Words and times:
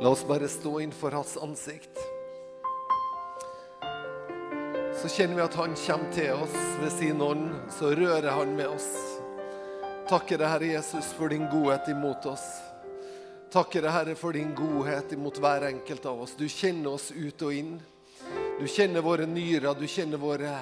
La 0.00 0.08
oss 0.08 0.26
bare 0.26 0.48
stå 0.48 0.80
innenfor 0.80 1.10
hans 1.10 1.36
ansikt. 1.36 1.98
Så 5.02 5.08
kjenner 5.08 5.36
vi 5.36 5.42
at 5.44 5.54
han 5.60 5.74
kommer 5.76 6.12
til 6.12 6.32
oss 6.40 6.54
ved 6.80 6.92
sin 6.92 7.20
ånd. 7.20 7.50
Så 7.72 7.90
rører 7.92 8.30
han 8.32 8.54
med 8.56 8.68
oss. 8.68 8.88
Takker 10.08 10.40
deg, 10.40 10.48
Herre 10.48 10.70
Jesus, 10.72 11.10
for 11.16 11.28
din 11.28 11.44
godhet 11.52 11.90
imot 11.92 12.24
oss. 12.32 12.46
Takker 13.52 13.84
deg, 13.84 13.92
Herre, 13.92 14.14
for 14.16 14.32
din 14.32 14.54
godhet 14.56 15.12
imot 15.12 15.36
hver 15.36 15.68
enkelt 15.68 16.08
av 16.08 16.24
oss. 16.24 16.32
Du 16.38 16.46
kjenner 16.48 16.96
oss 16.96 17.10
ut 17.12 17.44
og 17.44 17.52
inn. 17.54 17.76
Du 18.56 18.64
kjenner 18.68 19.04
våre 19.04 19.28
nyrer, 19.28 19.76
du 19.76 19.84
kjenner 19.84 20.20
våre 20.20 20.54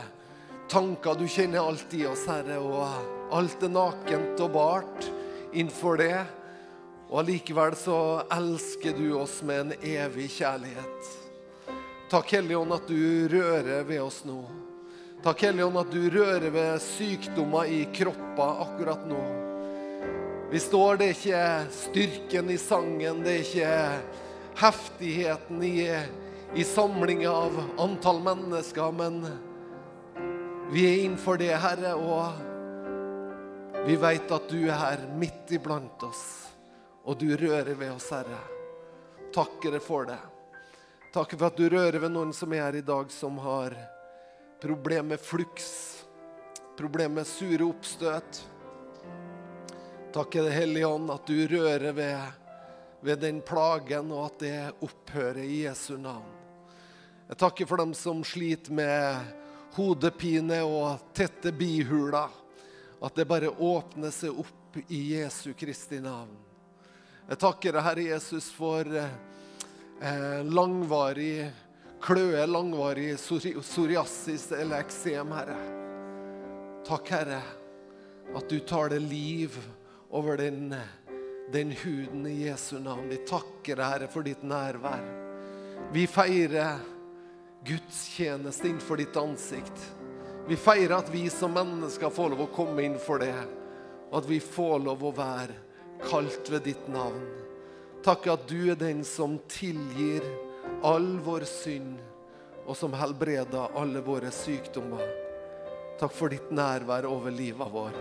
tanker. 0.69 1.15
Du 1.15 1.29
kjenner 1.31 1.63
alt 1.63 1.95
i 1.95 2.03
oss, 2.11 2.27
Herre, 2.27 2.59
og 2.59 3.35
alt 3.39 3.63
er 3.63 3.71
nakent 3.71 4.43
og 4.43 4.51
bart 4.59 5.09
innenfor 5.53 6.03
det. 6.03 6.27
Og 7.09 7.23
allikevel 7.23 7.77
så 7.81 7.99
elsker 8.37 8.97
du 8.99 9.15
oss 9.17 9.41
med 9.43 9.61
en 9.61 9.73
evig 9.81 10.29
kjærlighet. 10.37 11.11
Takk, 12.09 12.33
Hellige 12.33 12.57
Ånd, 12.57 12.73
at 12.73 12.89
du 12.89 13.29
rører 13.33 13.85
ved 13.85 14.01
oss 14.01 14.23
nå. 14.29 14.43
Takk, 15.25 15.43
Hellige 15.49 15.67
Ånd, 15.67 15.81
at 15.81 15.93
du 15.93 16.09
rører 16.13 16.49
ved 16.53 16.81
sykdommer 16.85 17.69
i 17.69 17.83
kropper 17.93 18.63
akkurat 18.65 19.05
nå. 19.09 19.21
Vi 20.49 20.61
står, 20.65 20.97
det 20.97 21.05
er 21.05 21.17
ikke 21.17 21.73
styrken 21.77 22.49
i 22.49 22.57
sangen, 22.57 23.21
det 23.25 23.35
er 23.35 23.43
ikke 23.45 23.73
heftigheten 24.63 25.63
i, 25.69 25.85
i 26.57 26.65
samlinga 26.65 27.29
av 27.29 27.59
antall 27.85 28.23
mennesker, 28.25 28.89
men 28.97 29.21
vi 30.73 30.87
er 30.89 31.05
innenfor 31.05 31.37
det, 31.41 31.53
Herre, 31.61 31.93
og 32.01 33.85
vi 33.85 33.97
vet 34.01 34.33
at 34.33 34.49
du 34.49 34.63
er 34.63 34.81
her 34.81 35.05
midt 35.21 35.53
iblant 35.53 36.09
oss, 36.09 36.48
og 37.09 37.17
du 37.17 37.31
rører 37.37 37.73
ved 37.73 37.89
oss, 37.95 38.11
Herre. 38.13 38.39
Takker 39.33 39.73
deg 39.73 39.81
for 39.81 40.05
det. 40.05 40.19
Takker 41.15 41.39
for 41.41 41.49
at 41.49 41.57
du 41.57 41.69
rører 41.73 42.03
ved 42.03 42.13
noen 42.13 42.35
som 42.37 42.53
er 42.53 42.67
her 42.67 42.77
i 42.77 42.85
dag, 42.85 43.09
som 43.09 43.39
har 43.41 43.73
problemer 44.61 45.15
med 45.15 45.23
fluks, 45.25 45.71
problemer 46.77 47.23
med 47.23 47.29
sure 47.31 47.65
oppstøt. 47.65 48.43
Takker 50.13 50.45
deg, 50.45 50.53
Hellige 50.53 50.91
Ånd, 50.91 51.09
at 51.15 51.25
du 51.25 51.39
rører 51.49 51.97
ved, 51.97 52.43
ved 53.01 53.23
den 53.25 53.41
plagen, 53.41 54.13
og 54.13 54.27
at 54.27 54.45
det 54.45 54.59
opphører 54.85 55.41
i 55.47 55.63
Jesu 55.63 55.95
navn. 55.97 56.29
Jeg 57.31 57.41
takker 57.41 57.69
for 57.71 57.81
dem 57.81 57.95
som 57.97 58.21
sliter 58.25 58.73
med 58.77 59.33
hodepine 59.79 60.61
og 60.65 61.09
tette 61.17 61.55
bihuler. 61.57 62.37
At 63.01 63.17
det 63.17 63.29
bare 63.31 63.49
åpner 63.53 64.13
seg 64.13 64.37
opp 64.45 64.77
i 64.93 65.01
Jesu 65.15 65.55
Kristi 65.57 66.03
navn. 66.05 66.48
Jeg 67.29 67.43
takker 67.43 67.75
deg, 67.77 67.85
Herre 67.85 68.05
Jesus, 68.07 68.47
for 68.49 68.89
eh, 68.89 70.39
langvarig 70.49 71.51
kløe, 72.01 72.47
langvarig 72.49 73.19
psoriasis 73.21 74.47
eller 74.57 74.81
eksem, 74.81 75.35
Herre. 75.37 75.57
Takk, 76.89 77.13
Herre, 77.13 77.43
at 78.33 78.49
du 78.49 78.57
tar 78.65 78.95
det 78.95 79.03
liv 79.05 79.61
over 80.09 80.41
den, 80.41 80.73
den 81.53 81.77
huden 81.83 82.25
i 82.33 82.47
Jesu 82.47 82.79
navn. 82.81 83.11
Vi 83.13 83.21
takker 83.29 83.77
deg, 83.77 83.85
Herre, 83.85 84.11
for 84.17 84.25
ditt 84.25 84.49
nærvær. 84.49 85.05
Vi 85.93 86.09
feirer 86.09 86.81
gudstjeneste 87.69 88.73
innenfor 88.73 89.05
ditt 89.05 89.21
ansikt. 89.21 89.89
Vi 90.49 90.57
feirer 90.57 91.03
at 91.03 91.13
vi 91.13 91.29
som 91.29 91.53
mennesker 91.53 92.09
får 92.09 92.33
lov 92.33 92.47
å 92.49 92.53
komme 92.57 92.89
inn 92.89 92.97
for 92.97 93.21
det, 93.21 93.37
og 94.09 94.23
at 94.23 94.33
vi 94.33 94.41
får 94.41 94.79
lov 94.89 95.11
å 95.11 95.17
være 95.21 95.68
kalt 96.05 96.51
ved 96.51 96.63
ditt 96.69 96.89
navn. 96.89 97.25
Takk 98.05 98.29
at 98.31 98.47
du 98.49 98.71
er 98.71 98.79
den 98.79 99.03
som 99.05 99.39
tilgir 99.51 100.25
all 100.87 101.17
vår 101.25 101.47
synd, 101.49 101.99
og 102.69 102.77
som 102.77 102.95
helbreder 102.95 103.75
alle 103.79 104.03
våre 104.05 104.31
sykdommer. 104.35 105.05
Takk 105.99 106.15
for 106.15 106.31
ditt 106.31 106.53
nærvær 106.55 107.09
over 107.09 107.35
livet 107.35 107.73
vår. 107.73 107.97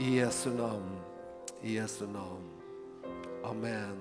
I 0.00 0.18
Jesu 0.20 0.50
navn. 0.56 0.96
I 1.62 1.76
Jesu 1.76 2.06
navn. 2.08 2.44
Amen. 3.44 3.98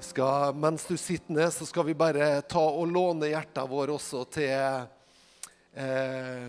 Skal, 0.00 0.54
mens 0.54 0.84
du 0.86 0.96
sitter 0.96 1.32
ned, 1.32 1.50
så 1.52 1.66
skal 1.66 1.88
vi 1.88 1.96
bare 1.98 2.40
ta 2.46 2.62
og 2.62 2.86
låne 2.92 3.32
hjertet 3.32 3.66
vårt 3.70 3.90
også 3.96 4.22
til 4.30 4.86
eh, 5.74 6.46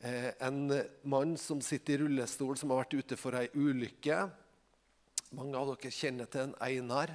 en 0.00 0.60
mann 1.02 1.34
som 1.36 1.58
sitter 1.60 1.92
i 1.92 1.98
rullestol, 2.04 2.54
som 2.56 2.70
har 2.72 2.82
vært 2.82 2.94
ute 3.02 3.18
for 3.20 3.36
ei 3.36 3.50
ulykke. 3.52 4.22
Mange 5.36 5.58
av 5.60 5.74
dere 5.74 5.92
kjenner 5.92 6.30
til 6.30 6.48
en 6.48 6.54
Einar. 6.64 7.12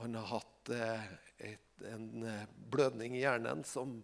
Han 0.00 0.16
har 0.16 0.30
hatt 0.32 0.70
eh, 0.72 1.10
et, 1.50 1.82
en 1.92 2.24
eh, 2.24 2.46
blødning 2.72 3.18
i 3.18 3.20
hjernen 3.20 3.60
som 3.68 3.98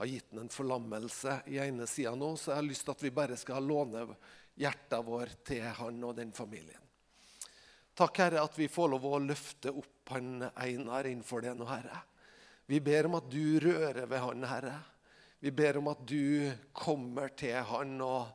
har 0.00 0.08
gitt 0.08 0.32
ham 0.32 0.40
en 0.42 0.50
forlammelse 0.50 1.36
i 1.52 1.60
ene 1.62 1.86
sida 1.86 2.14
nå. 2.16 2.32
Så 2.40 2.50
jeg 2.50 2.58
har 2.62 2.66
lyst 2.66 2.86
til 2.88 2.94
at 2.96 3.04
vi 3.04 3.12
bare 3.14 3.36
skal 3.38 3.68
låne 3.68 4.06
hjertet 4.58 5.04
vårt 5.06 5.44
til 5.46 5.62
han 5.78 6.00
og 6.08 6.16
den 6.16 6.32
familien. 6.34 6.80
Takk, 7.94 8.18
Herre, 8.24 8.42
at 8.42 8.56
vi 8.58 8.66
får 8.72 8.90
lov 8.96 9.06
å 9.06 9.20
løfte 9.22 9.70
opp 9.70 10.10
han 10.16 10.48
Einar 10.50 11.06
innenfor 11.06 11.44
det 11.44 11.52
nå, 11.54 11.68
Herre. 11.68 12.00
Vi 12.66 12.80
ber 12.82 13.06
om 13.06 13.20
at 13.20 13.28
du 13.30 13.60
rører 13.62 14.08
ved 14.08 14.24
han, 14.24 14.48
Herre. 14.48 14.78
Vi 15.44 15.50
ber 15.50 15.76
om 15.76 15.90
at 15.90 16.06
du 16.08 16.52
kommer 16.72 17.28
til 17.36 17.58
han 17.68 17.98
og 18.00 18.30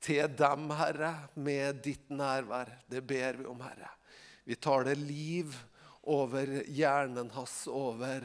til 0.00 0.30
dem, 0.38 0.70
Herre, 0.72 1.10
med 1.36 1.82
ditt 1.84 2.08
nærvær. 2.08 2.70
Det 2.88 3.02
ber 3.04 3.36
vi 3.42 3.44
om, 3.50 3.60
Herre. 3.60 3.90
Vi 4.48 4.56
tar 4.56 4.86
det 4.88 4.94
liv 4.96 5.52
over 6.08 6.48
hjernen 6.64 7.28
hans, 7.34 7.58
over 7.68 8.24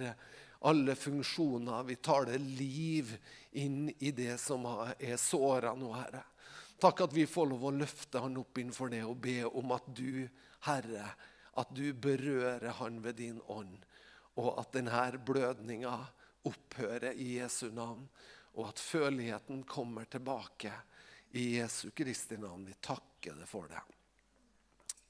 alle 0.64 0.96
funksjoner. 0.96 1.84
Vi 1.90 1.98
tar 2.00 2.30
det 2.30 2.40
liv 2.40 3.12
inn 3.52 3.92
i 4.00 4.14
det 4.16 4.38
som 4.40 4.64
er 4.96 5.20
såra 5.20 5.76
nå, 5.76 5.92
Herre. 5.98 6.24
Takk 6.80 7.04
at 7.10 7.18
vi 7.18 7.28
får 7.28 7.52
lov 7.52 7.68
å 7.68 7.76
løfte 7.82 8.24
han 8.24 8.40
opp 8.40 8.64
innenfor 8.64 8.96
det 8.96 9.04
og 9.04 9.20
be 9.28 9.42
om 9.44 9.76
at 9.76 9.92
du 9.92 10.24
Herre, 10.70 11.12
at 11.60 11.76
du 11.76 11.92
berører 11.92 12.80
han 12.80 13.04
ved 13.04 13.20
din 13.20 13.44
ånd, 13.52 13.76
og 14.40 14.56
at 14.64 14.72
denne 14.80 15.04
blødninga 15.20 15.98
opphører 16.48 17.14
i 17.14 17.36
Jesu 17.38 17.70
navn, 17.76 18.08
og 18.58 18.72
at 18.72 18.82
føleligheten 18.84 19.64
kommer 19.70 20.08
tilbake 20.12 20.74
i 21.38 21.58
Jesu 21.58 21.92
Kristi 21.96 22.38
navn. 22.42 22.66
Vi 22.68 22.76
takker 22.84 23.38
deg 23.40 23.48
for 23.48 23.70
det. 23.72 23.82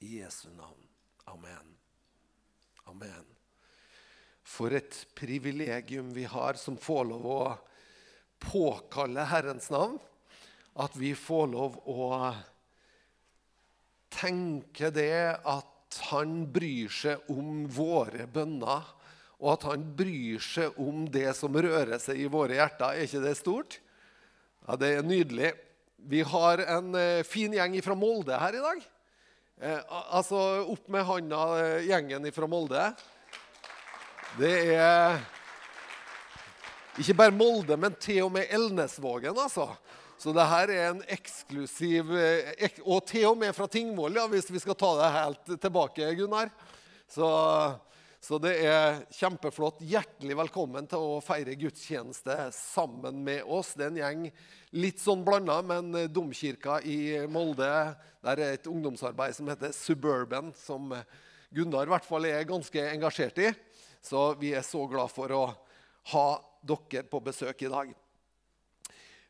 I 0.06 0.18
Jesu 0.20 0.48
navn. 0.54 0.86
Amen. 1.32 1.74
Amen. 2.90 3.26
For 4.42 4.74
et 4.74 4.94
privilegium 5.14 6.10
vi 6.14 6.24
har 6.26 6.58
som 6.58 6.78
får 6.78 7.04
lov 7.10 7.26
å 7.30 7.42
påkalle 8.42 9.26
Herrens 9.30 9.70
navn. 9.70 9.98
At 10.82 10.96
vi 10.96 11.12
får 11.18 11.50
lov 11.52 11.76
å 11.90 12.08
tenke 14.12 14.90
det 14.94 15.36
at 15.36 15.98
han 16.08 16.46
bryr 16.52 16.90
seg 16.92 17.30
om 17.32 17.66
våre 17.70 18.26
bønner, 18.30 18.86
og 19.42 19.56
at 19.56 19.64
han 19.72 19.82
bryr 19.98 20.42
seg 20.42 20.76
om 20.80 21.02
det 21.10 21.26
som 21.34 21.56
rører 21.56 21.98
seg 21.98 22.20
i 22.22 22.30
våre 22.30 22.54
hjerter. 22.54 22.94
Er 22.94 23.08
ikke 23.08 23.24
det 23.24 23.34
stort? 23.40 23.80
Ja, 24.68 24.76
Det 24.78 24.90
er 24.94 25.02
nydelig. 25.02 25.50
Vi 26.02 26.22
har 26.22 26.62
en 26.62 26.94
eh, 26.98 27.22
fin 27.26 27.52
gjeng 27.54 27.74
fra 27.82 27.96
Molde 27.98 28.38
her 28.38 28.54
i 28.58 28.62
dag. 28.62 28.86
Eh, 29.62 29.80
altså, 30.14 30.38
opp 30.70 30.86
med 30.90 31.06
handa, 31.06 31.42
eh, 31.58 31.88
gjengen 31.90 32.30
fra 32.34 32.46
Molde. 32.50 32.86
Det 34.38 34.54
er 34.78 35.18
ikke 36.98 37.18
bare 37.18 37.34
Molde, 37.34 37.76
men 37.78 37.98
til 37.98 38.24
og 38.28 38.32
med 38.38 38.50
Elnesvågen, 38.50 39.34
altså. 39.34 39.72
Så 40.22 40.30
det 40.34 40.46
her 40.46 40.70
er 40.70 40.88
en 40.92 41.02
eksklusiv 41.10 42.12
ek, 42.14 42.78
Og 42.86 43.02
til 43.10 43.26
og 43.32 43.40
med 43.40 43.54
fra 43.54 43.66
Tingvoll, 43.66 44.14
ja, 44.14 44.28
hvis 44.30 44.50
vi 44.54 44.62
skal 44.62 44.78
ta 44.78 44.92
det 45.00 45.14
helt 45.18 45.56
tilbake, 45.58 46.14
Gunnar. 46.14 46.50
Så, 47.10 47.26
så, 48.22 48.36
det 48.38 48.52
er 48.62 49.00
kjempeflott. 49.10 49.80
Hjertelig 49.82 50.36
velkommen 50.38 50.86
til 50.86 51.02
å 51.02 51.16
feire 51.26 51.56
gudstjeneste 51.58 52.36
sammen 52.54 53.18
med 53.26 53.42
oss. 53.50 53.72
Det 53.74 53.88
er 53.88 53.90
en 53.90 53.98
gjeng 53.98 54.20
litt 54.78 55.02
sånn 55.02 55.24
blanda, 55.26 55.56
men 55.66 55.90
Domkirka 56.06 56.76
i 56.86 57.18
Molde 57.26 57.66
Der 58.22 58.38
er 58.38 58.54
et 58.54 58.68
ungdomsarbeid 58.70 59.34
som 59.34 59.50
heter 59.50 59.74
Suburban, 59.74 60.52
som 60.54 60.94
Gunnar 61.50 61.90
i 61.90 61.94
hvert 61.96 62.06
fall 62.06 62.30
er 62.30 62.46
ganske 62.46 62.84
engasjert 62.92 63.42
i. 63.42 63.50
Så 63.98 64.28
vi 64.38 64.54
er 64.54 64.62
så 64.62 64.86
glad 64.86 65.10
for 65.10 65.34
å 65.34 65.42
ha 66.14 66.26
dere 66.62 67.02
på 67.10 67.24
besøk 67.26 67.66
i 67.66 67.74
dag. 67.74 67.90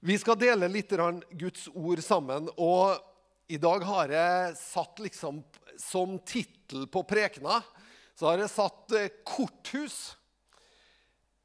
Vi 0.05 0.19
skal 0.21 0.37
dele 0.37 0.69
litt 0.69 0.93
Guds 1.41 1.65
ord 1.73 2.05
sammen. 2.05 2.53
og 2.61 3.01
I 3.49 3.57
dag 3.57 3.89
har 3.89 4.13
jeg 4.13 4.57
satt 4.61 5.01
liksom 5.01 5.41
som 5.81 6.19
tittel 6.29 6.85
på 6.93 7.09
prekena 7.09 7.63
så 8.23 8.31
har 8.31 8.39
jeg 8.39 8.53
satt 8.55 8.93
eh, 8.95 9.15
'Korthus'. 9.27 10.15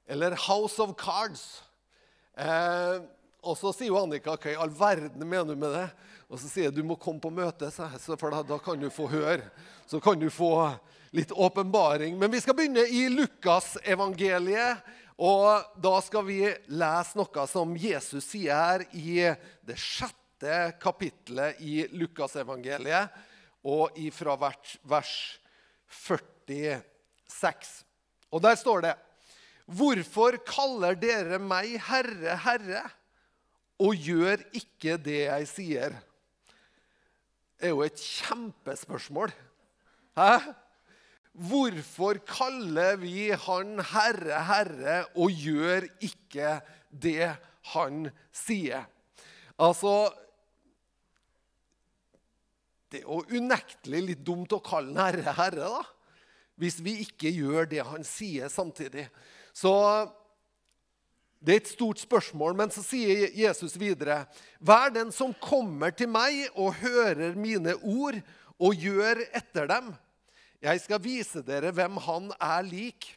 Eller 0.06 0.36
'House 0.38 0.78
of 0.78 0.94
Cards'. 0.94 1.64
Eh, 2.38 3.02
og 3.42 3.58
så 3.58 3.72
sier 3.74 3.90
jo 3.90 3.98
Annika 3.98 4.36
hva 4.38 4.52
i 4.52 4.60
all 4.62 4.70
verden 4.70 5.26
mener 5.26 5.56
du 5.56 5.58
med 5.58 5.74
det? 5.74 5.88
Og 6.30 6.38
så 6.38 6.52
sier 6.52 6.68
jeg 6.68 6.76
du 6.76 6.84
må 6.86 7.00
komme 7.02 7.24
på 7.24 7.32
møte, 7.34 7.72
for 7.72 8.30
da, 8.30 8.44
da 8.46 8.60
kan 8.62 8.78
du 8.78 8.92
få 8.94 9.08
høre. 9.10 9.50
Så 9.90 9.98
kan 10.04 10.22
du 10.22 10.30
få 10.30 10.52
litt 11.18 11.34
åpenbaring. 11.34 12.14
Men 12.20 12.30
vi 12.30 12.44
skal 12.44 12.54
begynne 12.54 12.86
i 12.86 13.08
Lukasevangeliet. 13.10 14.86
Og 15.18 15.82
da 15.82 15.96
skal 16.06 16.28
vi 16.30 16.44
lese 16.78 17.18
noe 17.18 17.48
som 17.50 17.74
Jesus 17.74 18.30
sier 18.36 18.54
her 18.54 18.86
i 18.94 19.34
det 19.66 19.80
sjette 19.82 20.78
kapittelet 20.78 21.58
i 21.66 21.88
Lukasevangeliet, 21.90 23.10
og 23.66 23.98
fra 24.14 24.38
vers 24.38 25.18
46. 26.48 27.74
Og 28.32 28.44
der 28.44 28.56
står 28.60 28.86
det 28.88 28.96
Hvorfor 29.68 30.38
kaller 30.48 30.96
dere 30.96 31.42
meg 31.44 31.74
Herre, 31.90 32.38
Herre, 32.40 32.84
og 33.84 34.00
gjør 34.00 34.46
ikke 34.56 34.96
det 35.04 35.26
jeg 35.26 35.50
sier? 35.52 35.98
Det 37.58 37.68
er 37.68 37.74
jo 37.74 37.84
et 37.84 38.00
kjempespørsmål. 38.00 39.34
Hæ? 40.18 40.38
Hvorfor 41.38 42.18
kaller 42.26 42.96
vi 42.98 43.30
Han 43.30 43.82
Herre, 43.92 44.40
Herre, 44.48 44.96
og 45.16 45.30
gjør 45.32 45.86
ikke 46.02 46.62
det 46.90 47.36
Han 47.74 48.08
sier? 48.34 48.88
Altså 49.60 50.10
Det 52.88 53.04
er 53.04 53.06
jo 53.06 53.22
unektelig 53.36 54.02
litt 54.06 54.26
dumt 54.26 54.56
å 54.56 54.64
kalle 54.64 54.96
Han 54.96 55.04
Herre, 55.04 55.36
Herre, 55.38 55.70
da. 55.76 55.97
Hvis 56.58 56.80
vi 56.82 56.98
ikke 57.06 57.30
gjør 57.32 57.68
det 57.70 57.84
Han 57.86 58.06
sier 58.06 58.50
samtidig. 58.50 59.08
Så 59.54 59.74
det 61.38 61.54
er 61.54 61.62
et 61.62 61.70
stort 61.70 62.02
spørsmål, 62.02 62.56
men 62.58 62.74
så 62.74 62.82
sier 62.82 63.30
Jesus 63.38 63.78
videre.: 63.78 64.26
Vær 64.60 64.90
den 64.90 65.12
som 65.14 65.36
kommer 65.38 65.94
til 65.94 66.10
meg 66.10 66.48
og 66.56 66.80
hører 66.82 67.38
mine 67.38 67.76
ord 67.78 68.18
og 68.58 68.74
gjør 68.74 69.22
etter 69.38 69.70
dem. 69.70 69.94
Jeg 70.62 70.82
skal 70.82 71.04
vise 71.04 71.44
dere 71.46 71.72
hvem 71.72 72.00
han 72.02 72.32
er 72.42 72.66
lik. 72.66 73.12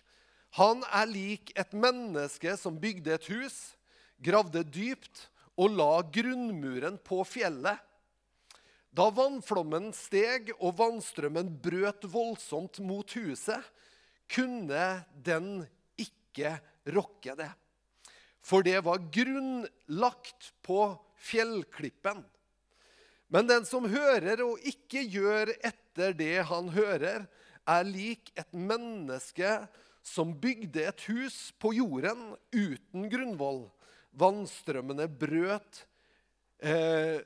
Han 0.60 0.82
er 0.92 1.08
lik 1.08 1.52
et 1.56 1.72
menneske 1.72 2.56
som 2.60 2.76
bygde 2.80 3.14
et 3.14 3.28
hus, 3.32 3.56
gravde 4.20 4.64
dypt 4.68 5.28
og 5.56 5.72
la 5.78 6.02
grunnmuren 6.04 6.98
på 7.00 7.22
fjellet. 7.24 7.78
Da 8.90 9.06
vannflommen 9.14 9.92
steg 9.94 10.50
og 10.58 10.74
vannstrømmen 10.80 11.52
brøt 11.62 12.06
voldsomt 12.10 12.80
mot 12.82 13.12
huset, 13.14 13.62
kunne 14.30 14.86
den 15.14 15.62
ikke 15.98 16.56
rokke 16.90 17.36
det. 17.38 17.50
For 18.42 18.64
det 18.66 18.80
var 18.86 19.02
grunnlagt 19.12 20.50
på 20.66 20.82
fjellklippen. 21.20 22.24
Men 23.30 23.46
den 23.46 23.66
som 23.68 23.86
hører 23.86 24.42
og 24.42 24.62
ikke 24.66 25.04
gjør 25.06 25.52
etter 25.60 26.16
det 26.18 26.40
han 26.50 26.72
hører, 26.74 27.28
er 27.68 27.86
lik 27.86 28.32
et 28.34 28.50
menneske 28.56 29.52
som 30.02 30.32
bygde 30.42 30.82
et 30.88 31.04
hus 31.06 31.50
på 31.62 31.74
jorden 31.76 32.32
uten 32.50 33.06
grunnvoll. 33.12 33.68
Vannstrømmene 34.18 35.06
brøt 35.20 35.84
eh, 36.58 37.20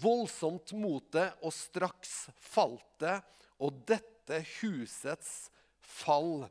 voldsomt 0.00 0.72
mot 0.76 1.04
det, 1.14 1.28
og 1.42 1.54
straks 1.54 2.26
falt 2.36 2.86
det. 3.02 3.18
Og 3.62 3.82
dette 3.88 4.42
husets 4.58 5.48
fall 5.80 6.46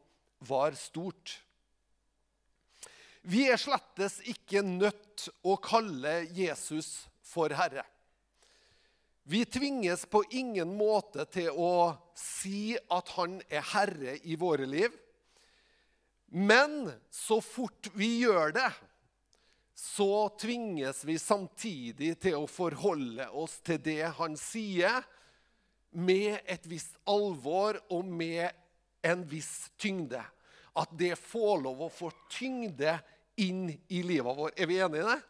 var 0.46 0.78
stort. 0.80 1.40
Vi 3.26 3.48
er 3.50 3.58
slettes 3.58 4.20
ikke 4.30 4.62
nødt 4.66 5.28
å 5.46 5.56
kalle 5.58 6.24
Jesus 6.36 7.08
for 7.26 7.54
Herre. 7.58 7.86
Vi 9.26 9.42
tvinges 9.50 10.04
på 10.06 10.22
ingen 10.38 10.76
måte 10.78 11.26
til 11.34 11.50
å 11.50 11.96
si 12.14 12.76
at 12.78 13.10
han 13.16 13.40
er 13.50 13.66
herre 13.72 14.20
i 14.22 14.38
våre 14.38 14.68
liv. 14.70 14.94
Men 16.30 16.92
så 17.10 17.40
fort 17.42 17.90
vi 17.98 18.20
gjør 18.22 18.54
det, 18.54 18.70
så 19.76 20.30
tvinges 20.40 21.04
vi 21.04 21.18
samtidig 21.20 22.14
til 22.24 22.40
å 22.40 22.48
forholde 22.48 23.28
oss 23.36 23.58
til 23.66 23.82
det 23.84 24.06
han 24.18 24.38
sier, 24.40 25.04
med 25.96 26.42
et 26.52 26.66
visst 26.68 26.98
alvor 27.08 27.78
og 27.94 28.08
med 28.08 28.50
en 29.06 29.22
viss 29.28 29.70
tyngde. 29.80 30.20
At 30.76 30.92
det 31.00 31.14
får 31.20 31.62
lov 31.64 31.86
å 31.86 31.92
få 31.92 32.10
tyngde 32.32 32.98
inn 33.40 33.70
i 33.88 34.02
livet 34.04 34.36
vårt. 34.36 34.60
Er 34.60 34.68
vi 34.68 34.80
enige 34.84 35.04
i 35.04 35.08
det? 35.14 35.22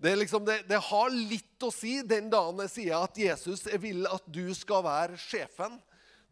Det, 0.00 0.16
liksom, 0.16 0.44
det, 0.44 0.62
det, 0.68 0.80
har 0.80 1.12
litt 1.12 1.64
å 1.64 1.68
si 1.72 1.98
den 2.08 2.30
dagen 2.32 2.62
jeg 2.64 2.72
sier 2.72 3.02
at 3.02 3.18
Jesus 3.20 3.66
vil 3.80 4.06
at 4.08 4.24
du 4.32 4.46
skal 4.56 4.84
være 4.86 5.20
sjefen. 5.20 5.76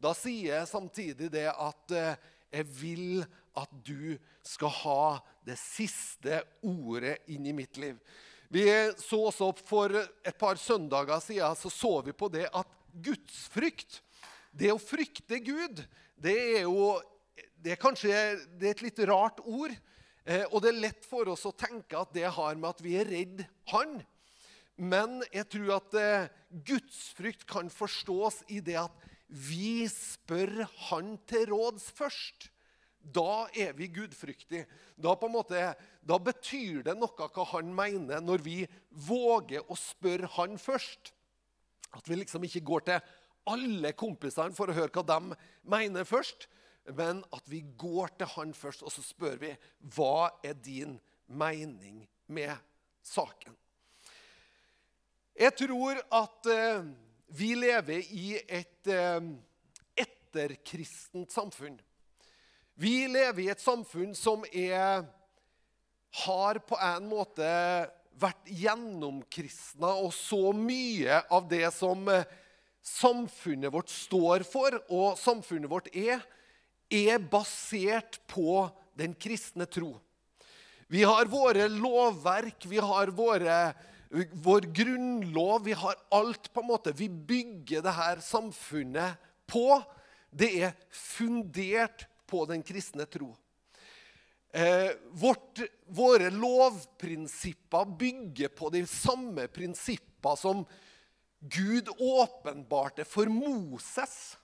Da 0.00 0.14
sier 0.16 0.54
jeg 0.54 0.70
samtidig 0.70 1.28
det 1.34 1.48
at 1.52 1.92
eh, 1.92 2.28
jeg 2.52 2.66
vil 2.78 3.22
at 3.58 3.72
du 3.84 4.16
skal 4.46 4.72
ha 4.82 5.04
det 5.46 5.58
siste 5.60 6.42
ordet 6.64 7.18
inn 7.32 7.46
i 7.48 7.54
mitt 7.56 7.76
liv. 7.80 7.98
Vi 8.48 8.64
så 8.96 9.20
også 9.28 9.50
For 9.66 9.92
et 9.92 10.38
par 10.40 10.56
søndager 10.56 11.20
siden 11.20 11.56
så, 11.58 11.70
så 11.70 11.98
vi 12.04 12.16
på 12.16 12.30
det 12.32 12.46
at 12.48 12.76
gudsfrykt, 13.04 14.00
det 14.52 14.72
å 14.72 14.80
frykte 14.80 15.40
Gud, 15.44 15.82
det 16.16 16.36
er 16.58 16.62
jo 16.64 16.96
det 17.58 17.74
er 17.74 17.80
kanskje 17.80 18.12
det 18.58 18.68
er 18.68 18.76
et 18.76 18.84
litt 18.86 19.00
rart 19.10 19.40
ord. 19.44 19.74
Eh, 20.28 20.44
og 20.52 20.62
det 20.62 20.70
er 20.70 20.82
lett 20.84 21.06
for 21.08 21.28
oss 21.32 21.46
å 21.48 21.54
tenke 21.56 21.98
at 21.98 22.12
det 22.14 22.28
har 22.30 22.56
med 22.58 22.70
at 22.70 22.82
vi 22.84 22.94
er 23.00 23.10
redd 23.10 23.42
Han. 23.72 23.98
Men 24.78 25.18
jeg 25.34 25.48
tror 25.50 25.74
at 25.80 25.96
eh, 25.98 26.28
gudsfrykt 26.68 27.46
kan 27.50 27.70
forstås 27.72 28.44
i 28.54 28.60
det 28.64 28.78
at 28.78 29.07
vi 29.28 29.86
spør 29.92 30.64
Han 30.88 31.16
til 31.28 31.50
råds 31.52 31.90
først. 31.96 32.48
Da 32.98 33.46
er 33.56 33.72
vi 33.76 33.88
gudfryktige. 33.92 34.66
Da, 34.96 35.14
måte, 35.30 35.60
da 36.02 36.18
betyr 36.18 36.82
det 36.84 36.96
noe 36.98 37.28
hva 37.30 37.46
han 37.52 37.70
mener, 37.74 38.20
når 38.20 38.42
vi 38.44 38.58
våger 38.90 39.64
å 39.68 39.76
spørre 39.78 40.28
han 40.36 40.58
først. 40.60 41.12
At 41.96 42.08
vi 42.08 42.18
liksom 42.18 42.44
ikke 42.44 42.66
går 42.66 42.84
til 42.88 43.14
alle 43.48 43.94
kompisene 43.96 44.56
for 44.56 44.68
å 44.68 44.76
høre 44.76 44.92
hva 44.92 45.04
de 45.08 45.36
mener 45.68 46.08
først, 46.08 46.48
men 46.96 47.22
at 47.36 47.48
vi 47.48 47.62
går 47.80 48.12
til 48.18 48.28
han 48.34 48.52
først, 48.56 48.82
og 48.84 48.92
så 48.92 49.04
spør 49.04 49.38
vi 49.40 49.54
hva 49.94 50.28
er 50.44 50.56
din 50.60 50.98
mening 51.28 52.02
med 52.32 52.56
saken. 53.04 53.56
Jeg 55.38 55.54
tror 55.54 56.00
at 56.18 56.48
eh, 56.50 56.88
vi 57.28 57.52
lever 57.58 58.08
i 58.14 58.38
et 58.40 58.88
eh, 58.92 59.20
etterkristent 59.98 61.32
samfunn. 61.32 61.76
Vi 62.78 63.08
lever 63.10 63.42
i 63.42 63.50
et 63.52 63.62
samfunn 63.62 64.14
som 64.16 64.44
er, 64.52 65.04
har 66.24 66.60
på 66.64 66.78
en 66.78 67.08
måte 67.10 67.48
vært 68.18 68.50
gjennomkristna, 68.50 69.92
og 69.98 70.12
så 70.14 70.52
mye 70.56 71.20
av 71.30 71.48
det 71.50 71.66
som 71.74 72.06
eh, 72.10 72.26
samfunnet 72.82 73.72
vårt 73.74 73.92
står 73.92 74.46
for, 74.48 74.78
og 74.88 75.18
samfunnet 75.20 75.70
vårt 75.70 75.90
er, 75.92 76.22
er 76.88 77.18
basert 77.20 78.20
på 78.30 78.64
den 78.98 79.14
kristne 79.14 79.68
tro. 79.68 79.92
Vi 80.88 81.02
har 81.04 81.28
våre 81.28 81.66
lovverk, 81.68 82.64
vi 82.64 82.80
har 82.80 83.12
våre, 83.12 83.58
vår 84.32 84.60
grunnlov, 84.60 85.64
vi 85.64 85.72
har 85.72 85.94
alt 86.10 86.52
på 86.52 86.60
en 86.60 86.70
måte. 86.70 86.92
Vi 86.96 87.08
bygger 87.08 87.82
det 87.84 87.92
her 87.92 88.22
samfunnet 88.24 89.18
på. 89.46 89.82
Det 90.30 90.48
er 90.64 90.76
fundert 90.90 92.06
på 92.28 92.44
den 92.48 92.62
kristne 92.64 93.04
tro. 93.08 93.34
Eh, 94.52 94.90
vårt, 95.12 95.60
våre 95.92 96.30
lovprinsipper 96.32 97.84
bygger 98.00 98.48
på 98.48 98.70
de 98.72 98.86
samme 98.88 99.44
prinsipper 99.52 100.36
som 100.40 100.64
Gud 101.38 101.90
åpenbarte 101.98 103.04
for 103.04 103.28
Moses 103.30 104.38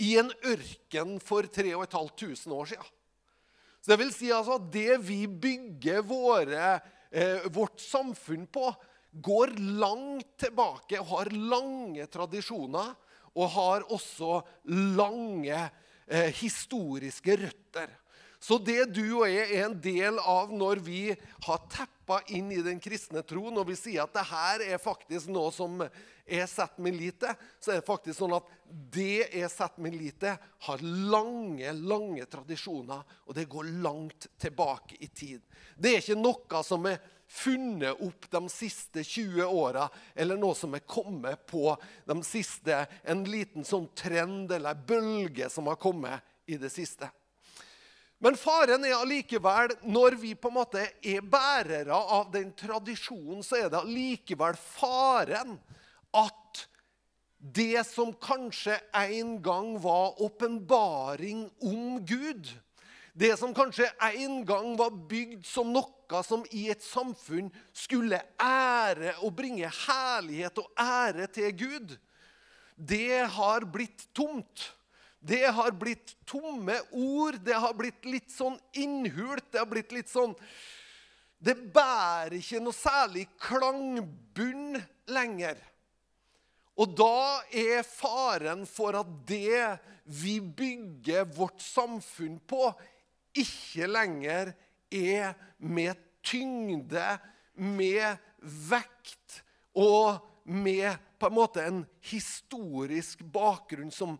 i 0.00 0.14
en 0.18 0.32
ørken 0.46 1.18
for 1.20 1.44
3500 1.44 2.56
år 2.56 2.72
siden. 2.72 2.94
Så 3.80 3.92
det 3.92 3.98
vil 4.00 4.14
si 4.14 4.30
altså 4.34 4.56
at 4.58 4.70
det 4.72 4.96
vi 5.04 5.20
bygger 5.28 6.02
våre, 6.06 6.78
eh, 7.10 7.46
vårt 7.52 7.80
samfunn 7.80 8.46
på, 8.46 8.70
går 9.12 9.54
langt 9.80 10.34
tilbake 10.40 11.00
og 11.00 11.12
har 11.14 11.32
lange 11.34 12.06
tradisjoner. 12.10 12.96
Og 13.38 13.50
har 13.54 13.84
også 13.94 14.40
lange 14.98 15.58
eh, 16.08 16.30
historiske 16.34 17.36
røtter. 17.38 17.92
Så 18.38 18.58
det 18.62 18.92
du 18.94 19.02
og 19.20 19.26
jeg 19.30 19.50
er 19.50 19.64
en 19.66 19.76
del 19.82 20.18
av 20.22 20.50
når 20.54 20.80
vi 20.86 21.02
har 21.46 21.64
teppa 21.70 22.20
inn 22.34 22.52
i 22.54 22.62
den 22.62 22.78
kristne 22.82 23.24
tro, 23.26 23.48
når 23.50 23.66
vi 23.72 23.76
sier 23.78 24.04
at 24.04 24.14
det 24.14 24.26
her 24.30 24.64
er 24.74 24.82
faktisk 24.82 25.30
noe 25.34 25.50
som 25.54 25.82
jeg 26.28 26.48
setter 26.50 26.84
min 26.84 26.96
lit 26.98 27.18
til, 27.22 27.34
så 27.60 27.72
er 27.72 27.80
det 27.80 27.88
faktisk 27.88 28.18
sånn 28.20 28.36
at 28.36 28.48
det 28.94 29.28
jeg 29.32 29.50
setter 29.52 29.84
min 29.84 29.96
lit 29.96 30.18
til, 30.20 30.36
har 30.68 30.84
lange, 30.84 31.72
lange 31.72 32.26
tradisjoner, 32.30 33.04
og 33.26 33.36
det 33.36 33.48
går 33.50 33.70
langt 33.84 34.28
tilbake 34.40 34.98
i 35.00 35.08
tid. 35.08 35.40
Det 35.76 35.94
er 35.94 36.02
ikke 36.02 36.20
noe 36.20 36.64
som 36.66 36.88
er 36.90 37.00
funnet 37.28 38.00
opp 38.04 38.30
de 38.32 38.42
siste 38.52 39.04
20 39.04 39.44
åra, 39.44 39.86
eller 40.14 40.40
noe 40.40 40.56
som 40.56 40.74
er 40.76 40.86
kommet 40.88 41.44
på 41.48 41.74
de 42.08 42.16
siste 42.24 42.86
En 43.04 43.24
liten 43.28 43.64
sånn 43.64 43.88
trend 43.96 44.52
eller 44.52 44.76
bølge 44.88 45.48
som 45.52 45.68
har 45.68 45.76
kommet 45.80 46.24
i 46.48 46.56
det 46.56 46.70
siste. 46.72 47.08
Men 48.18 48.34
faren 48.34 48.82
er 48.82 48.96
allikevel, 48.96 49.76
når 49.86 50.16
vi 50.18 50.32
på 50.34 50.50
en 50.50 50.56
måte 50.56 50.82
er 51.06 51.22
bærere 51.22 51.94
av 51.94 52.32
den 52.34 52.50
tradisjonen, 52.58 53.44
så 53.46 53.60
er 53.60 53.68
det 53.70 53.78
allikevel 53.78 54.58
faren 54.58 55.54
at 56.16 56.64
det 57.38 57.84
som 57.86 58.10
kanskje 58.12 58.78
en 58.96 59.36
gang 59.42 59.76
var 59.82 60.18
åpenbaring 60.22 61.46
om 61.62 62.00
Gud, 62.06 62.48
det 63.18 63.36
som 63.38 63.54
kanskje 63.54 63.88
en 64.14 64.44
gang 64.46 64.76
var 64.78 64.94
bygd 65.10 65.46
som 65.46 65.72
noe 65.74 66.22
som 66.24 66.44
i 66.54 66.68
et 66.72 66.82
samfunn 66.82 67.50
skulle 67.76 68.20
ære 68.40 69.16
og 69.26 69.34
bringe 69.36 69.68
herlighet 69.84 70.60
og 70.62 70.70
ære 70.80 71.26
til 71.34 71.56
Gud, 71.58 71.96
det 72.78 73.26
har 73.34 73.66
blitt 73.66 74.06
tomt. 74.14 74.68
Det 75.18 75.42
har 75.50 75.74
blitt 75.74 76.14
tomme 76.26 76.78
ord. 76.94 77.40
Det 77.42 77.56
har 77.58 77.74
blitt 77.74 78.06
litt 78.06 78.30
sånn 78.30 78.54
innhult. 78.78 79.48
Det 79.50 79.58
har 79.58 79.70
blitt 79.70 79.92
litt 79.92 80.10
sånn 80.10 80.36
Det 81.38 81.54
bærer 81.74 82.34
ikke 82.38 82.58
noe 82.62 82.74
særlig 82.74 83.28
klangbunn 83.38 84.78
lenger. 85.06 85.58
Og 86.78 86.94
da 86.94 87.42
er 87.50 87.82
faren 87.86 88.62
for 88.70 88.94
at 89.00 89.08
det 89.26 89.78
vi 90.08 90.38
bygger 90.40 91.26
vårt 91.34 91.60
samfunn 91.62 92.38
på, 92.48 92.70
ikke 93.38 93.88
lenger 93.90 94.52
er 94.94 95.34
med 95.58 95.98
tyngde, 96.24 97.18
med 97.58 98.18
vekt 98.70 99.40
og 99.78 100.22
med 100.48 100.94
på 101.18 101.26
en 101.26 101.34
måte 101.34 101.64
en 101.66 101.80
historisk 102.08 103.24
bakgrunn 103.34 103.90
som, 103.92 104.14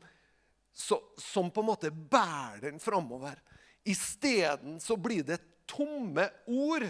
som 0.75 1.51
på 1.51 1.63
en 1.63 1.71
måte 1.71 1.93
bærer 1.95 2.67
den 2.67 2.83
framover. 2.83 3.39
Isteden 3.87 4.81
så 4.83 4.99
blir 4.99 5.23
det 5.25 5.39
tomme 5.69 6.27
ord, 6.51 6.89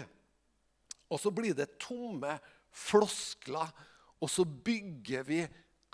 og 1.09 1.21
så 1.21 1.31
blir 1.33 1.53
det 1.57 1.77
tomme 1.81 2.33
floskler. 2.73 3.69
Og 4.19 4.31
så 4.31 4.45
bygger 4.45 5.25
vi 5.27 5.43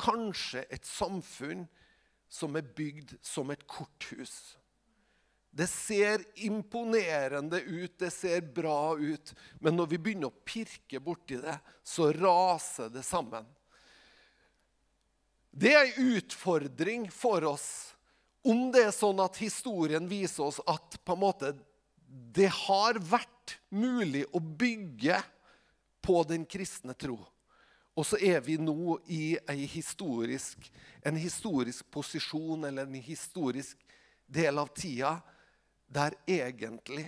kanskje 0.01 0.65
et 0.73 0.85
samfunn 0.87 1.65
som 2.31 2.55
er 2.57 2.67
bygd 2.75 3.15
som 3.23 3.51
et 3.53 3.65
korthus. 3.69 4.55
Det 5.55 5.67
ser 5.71 6.23
imponerende 6.43 7.61
ut, 7.61 7.93
det 7.99 8.11
ser 8.11 8.41
bra 8.41 8.97
ut, 8.99 9.31
men 9.63 9.77
når 9.77 9.93
vi 9.93 9.99
begynner 10.03 10.27
å 10.33 10.43
pirke 10.43 10.99
borti 10.99 11.37
det, 11.39 11.55
så 11.79 12.09
raser 12.11 12.91
det 12.91 13.05
sammen. 13.07 13.45
Det 15.55 15.71
er 15.71 15.85
en 15.85 16.17
utfordring 16.17 17.07
for 17.13 17.45
oss 17.47 17.69
om 18.45 18.67
det 18.73 18.83
er 18.89 18.91
sånn 18.93 19.21
at 19.23 19.39
historien 19.39 20.09
viser 20.09 20.43
oss 20.49 20.59
at 20.69 20.99
måte 21.17 21.55
det 22.35 22.51
har 22.51 22.99
vært 22.99 23.55
mulig 23.73 24.25
å 24.35 24.41
bygge 24.43 25.17
på 26.05 26.19
den 26.27 26.43
kristne 26.45 26.93
tro. 26.93 27.17
Og 27.95 28.03
så 28.03 28.19
er 28.19 28.41
vi 28.43 28.57
nå 28.59 28.97
i 29.07 29.37
historisk, 29.71 30.67
en 31.05 31.15
historisk 31.15 31.87
posisjon 31.91 32.67
eller 32.67 32.87
en 32.87 32.99
historisk 32.99 33.79
del 34.27 34.59
av 34.59 34.73
tida 34.75 35.15
der 35.87 36.17
egentlig 36.27 37.05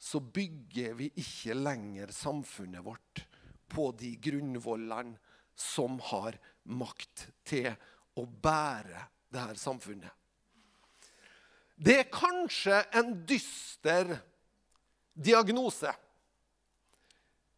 så 0.00 0.20
bygger 0.20 0.94
vi 0.96 1.10
ikke 1.20 1.54
lenger 1.54 2.10
samfunnet 2.16 2.82
vårt 2.84 3.24
på 3.70 3.90
de 4.00 4.14
grunnvollene 4.16 5.18
som 5.54 5.98
har 6.08 6.38
makt 6.72 7.26
til 7.46 7.68
å 8.16 8.24
bære 8.24 9.04
det 9.30 9.42
her 9.44 9.60
samfunnet. 9.60 10.10
Det 11.76 11.98
er 12.00 12.12
kanskje 12.12 12.80
en 12.96 13.12
dyster 13.28 14.16
diagnose. 15.14 15.92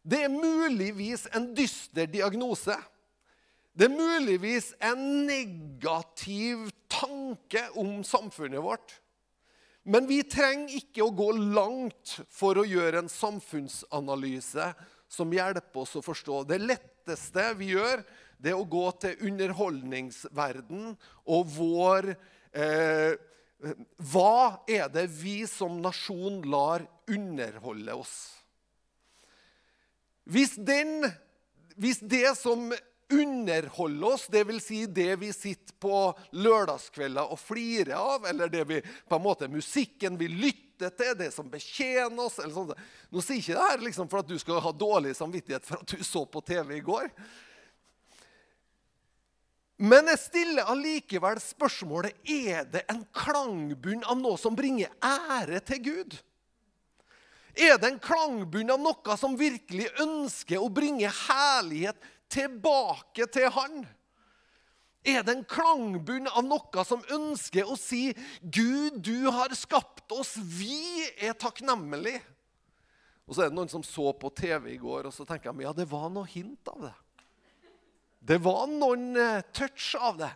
Det 0.03 0.25
er 0.25 0.31
muligvis 0.31 1.27
en 1.35 1.53
dyster 1.55 2.09
diagnose. 2.11 2.75
Det 3.73 3.87
er 3.87 3.95
muligvis 3.95 4.73
en 4.83 5.25
negativ 5.27 6.67
tanke 6.91 7.63
om 7.79 8.03
samfunnet 8.05 8.61
vårt. 8.63 8.99
Men 9.83 10.05
vi 10.07 10.21
trenger 10.27 10.75
ikke 10.79 11.03
å 11.03 11.15
gå 11.15 11.29
langt 11.55 12.17
for 12.31 12.59
å 12.59 12.67
gjøre 12.67 13.01
en 13.03 13.11
samfunnsanalyse 13.11 14.69
som 15.11 15.33
hjelper 15.33 15.83
oss 15.83 15.97
å 15.99 16.03
forstå. 16.03 16.43
Det 16.47 16.61
letteste 16.61 17.49
vi 17.59 17.73
gjør, 17.73 18.03
det 18.39 18.53
er 18.53 18.59
å 18.59 18.67
gå 18.67 18.85
til 19.03 19.27
underholdningsverden 19.29 20.93
og 21.31 21.51
vår 21.55 22.13
eh, 22.51 23.15
Hva 24.11 24.63
er 24.67 24.89
det 24.91 25.05
vi 25.07 25.45
som 25.47 25.77
nasjon 25.83 26.41
lar 26.51 26.83
underholde 27.07 27.95
oss? 27.95 28.42
Hvis, 30.23 30.55
den, 30.55 31.11
hvis 31.75 31.99
det 31.99 32.37
som 32.39 32.71
underholde 33.13 34.05
oss, 34.05 34.27
dvs. 34.27 34.63
Si 34.63 34.85
det 34.85 35.15
vi 35.21 35.33
sitter 35.33 35.75
på 35.79 35.97
lørdagskvelder 36.31 37.31
og 37.33 37.39
flirer 37.39 37.95
av, 37.97 38.25
eller 38.29 38.51
det 38.51 38.63
vi, 38.69 38.81
på 38.81 39.17
en 39.17 39.25
måte 39.25 39.49
musikken 39.51 40.17
vi 40.17 40.29
lytter 40.31 40.93
til, 40.95 41.13
det 41.19 41.29
som 41.35 41.49
betjener 41.51 42.25
oss 42.25 42.39
eller 42.39 42.53
sånt. 42.55 42.83
Nå 43.13 43.23
sier 43.23 43.41
ikke 43.41 43.57
det 43.57 43.69
her 43.69 43.87
liksom 43.87 44.11
for 44.11 44.23
at 44.23 44.29
du 44.31 44.37
skal 44.41 44.63
ha 44.63 44.73
dårlig 44.75 45.15
samvittighet 45.17 45.67
for 45.67 45.83
at 45.83 45.95
du 45.95 46.03
så 46.07 46.25
på 46.25 46.41
TV 46.45 46.77
i 46.79 46.85
går. 46.85 47.11
Men 49.83 50.07
jeg 50.13 50.21
stiller 50.21 50.69
allikevel 50.69 51.41
spørsmålet 51.43 52.29
er 52.29 52.67
det 52.71 52.85
en 52.91 53.01
klangbunn 53.15 54.05
av 54.07 54.19
noe 54.19 54.39
som 54.39 54.55
bringer 54.55 54.93
ære 55.03 55.59
til 55.67 55.81
Gud. 55.83 56.15
Er 57.53 57.77
det 57.77 57.89
en 57.91 58.01
klangbunn 58.01 58.73
av 58.73 58.81
noe 58.81 59.17
som 59.19 59.37
virkelig 59.37 59.91
ønsker 60.01 60.61
å 60.61 60.71
bringe 60.73 61.09
herlighet 61.09 61.99
tilbake 62.33 63.27
til 63.29 63.51
Han? 63.53 63.83
Er 65.03 65.21
det 65.27 65.35
en 65.35 65.45
klangbunn 65.45 66.29
av 66.31 66.45
noe 66.47 66.85
som 66.87 67.03
ønsker 67.11 67.67
å 67.67 67.75
si 67.77 68.13
'Gud, 68.41 69.03
du 69.03 69.29
har 69.29 69.53
skapt 69.53 70.11
oss. 70.15 70.37
Vi 70.37 71.03
er 71.19 71.35
takknemlige'? 71.35 72.23
Og 73.27 73.35
så 73.35 73.43
er 73.43 73.51
det 73.51 73.57
noen 73.57 73.71
som 73.71 73.83
så 73.83 74.11
på 74.15 74.31
TV 74.35 74.73
i 74.73 74.79
går, 74.79 75.07
og 75.07 75.13
så 75.15 75.25
tenker 75.27 75.53
de 75.53 75.63
ja, 75.63 75.73
det 75.75 75.87
var 75.91 76.09
noe 76.11 76.27
hint 76.27 76.67
av 76.71 76.87
det. 76.87 76.93
Det 78.23 78.39
var 78.43 78.67
noen 78.71 79.15
eh, 79.19 79.43
touch 79.55 79.93
av 79.99 80.17
det. 80.19 80.31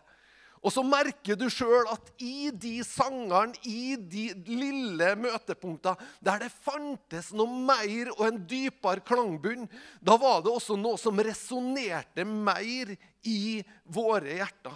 Og 0.67 0.74
så 0.75 0.83
merker 0.83 1.38
du 1.39 1.45
sjøl 1.47 1.88
at 1.88 2.09
i 2.19 2.50
de 2.51 2.81
sangene, 2.83 3.55
i 3.63 3.95
de 3.95 4.25
lille 4.50 5.13
møtepunktene 5.15 5.95
der 6.19 6.41
det 6.43 6.50
fantes 6.51 7.29
noe 7.31 7.62
mer 7.69 8.12
og 8.17 8.25
en 8.25 8.41
dypere 8.50 9.00
klangbunn, 9.07 9.69
da 10.03 10.17
var 10.19 10.41
det 10.43 10.51
også 10.51 10.75
noe 10.75 11.00
som 11.00 11.21
resonnerte 11.24 12.25
mer 12.27 12.91
i 13.24 13.62
våre 13.95 14.41
hjerter. 14.41 14.75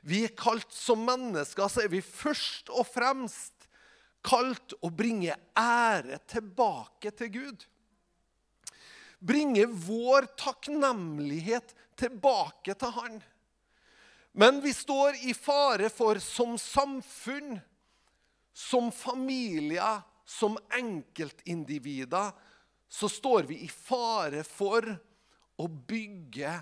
Vi 0.00 0.22
er 0.24 0.32
kalt 0.38 0.72
som 0.72 1.04
mennesker, 1.04 1.68
så 1.68 1.84
er 1.84 1.92
vi 1.92 2.00
først 2.00 2.72
og 2.72 2.88
fremst 2.88 3.68
kalt 4.24 4.72
å 4.80 4.88
bringe 4.88 5.36
ære 5.58 6.22
tilbake 6.30 7.12
til 7.20 7.30
Gud. 7.36 7.68
Bringe 9.20 9.68
vår 9.68 10.30
takknemlighet 10.40 11.76
tilbake 12.00 12.74
til 12.80 12.96
Han. 12.96 13.20
Men 14.32 14.60
vi 14.60 14.72
står 14.74 15.18
i 15.28 15.34
fare 15.34 15.90
for 15.92 16.18
som 16.18 16.56
samfunn, 16.58 17.58
som 18.52 18.92
familier, 18.92 20.00
som 20.24 20.58
enkeltindivider, 20.72 22.32
så 22.88 23.08
står 23.08 23.42
vi 23.48 23.62
i 23.64 23.68
fare 23.68 24.44
for 24.44 24.86
å 25.56 25.66
bygge 25.68 26.54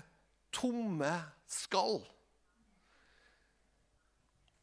tomme 0.51 1.13
skall. 1.47 2.01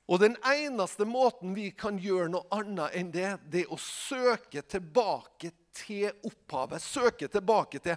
Og 0.08 0.20
den 0.22 0.36
eneste 0.48 1.04
måten 1.04 1.52
vi 1.56 1.68
kan 1.76 1.98
gjøre 2.00 2.30
noe 2.32 2.48
annet 2.56 2.96
enn 2.96 3.10
det, 3.12 3.32
det 3.52 3.66
er 3.66 3.72
å 3.72 3.80
søke 3.80 4.62
tilbake 4.64 5.52
til 5.76 6.08
opphavet. 6.24 6.80
Søke 6.80 7.28
tilbake 7.28 7.80
til 7.84 7.96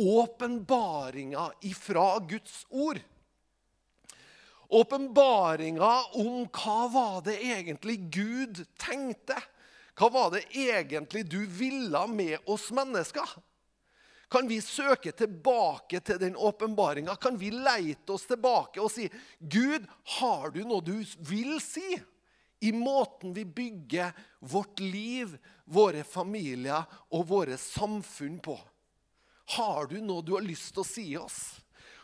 åpenbaringa 0.00 1.50
ifra 1.68 2.14
Guds 2.24 2.62
ord. 2.70 3.00
Åpenbaringa 4.70 5.92
om 6.14 6.44
hva 6.46 6.80
var 6.92 7.22
det 7.26 7.40
egentlig 7.42 7.98
Gud 8.14 8.62
tenkte. 8.78 9.34
Hva 9.98 10.08
var 10.14 10.30
det 10.34 10.44
egentlig 10.54 11.24
du 11.26 11.40
ville 11.46 12.06
med 12.06 12.38
oss 12.46 12.68
mennesker? 12.70 13.26
Kan 14.30 14.46
vi 14.46 14.60
søke 14.62 15.10
tilbake 15.12 15.98
til 16.00 16.20
den 16.22 16.36
åpenbaringa? 16.38 17.16
Kan 17.18 17.38
vi 17.38 17.50
leite 17.50 18.14
oss 18.14 18.28
tilbake 18.30 18.78
og 18.78 18.92
si 18.94 19.08
Gud, 19.40 19.88
har 20.20 20.54
du 20.54 20.62
noe 20.62 20.84
du 20.86 21.00
vil 21.26 21.58
si? 21.64 21.98
I 22.60 22.70
måten 22.76 23.34
vi 23.34 23.42
bygger 23.44 24.12
vårt 24.38 24.78
liv, 24.78 25.34
våre 25.64 26.04
familier 26.04 26.84
og 27.10 27.26
våre 27.32 27.56
samfunn 27.58 28.38
på. 28.44 28.54
Har 29.56 29.90
du 29.90 29.98
noe 29.98 30.22
du 30.22 30.36
har 30.36 30.46
lyst 30.46 30.76
til 30.76 30.84
å 30.84 30.86
si 30.86 31.06
oss? 31.18 31.40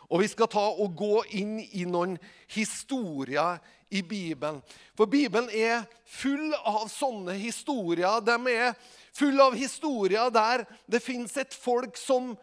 Og 0.07 0.21
vi 0.23 0.29
skal 0.31 0.47
ta 0.51 0.63
og 0.71 0.95
gå 0.95 1.23
inn 1.35 1.57
i 1.59 1.83
noen 1.87 2.15
historier 2.53 3.59
i 3.91 4.01
Bibelen. 4.03 4.61
For 4.95 5.09
Bibelen 5.11 5.49
er 5.51 5.85
full 6.07 6.53
av 6.63 6.87
sånne 6.91 7.35
historier. 7.39 8.21
De 8.23 8.37
er 8.53 8.75
full 9.15 9.39
av 9.43 9.55
historier 9.57 10.31
der 10.33 10.63
det 10.87 11.03
fins 11.03 11.35
et 11.39 11.55
folk 11.55 11.99
som 11.99 12.35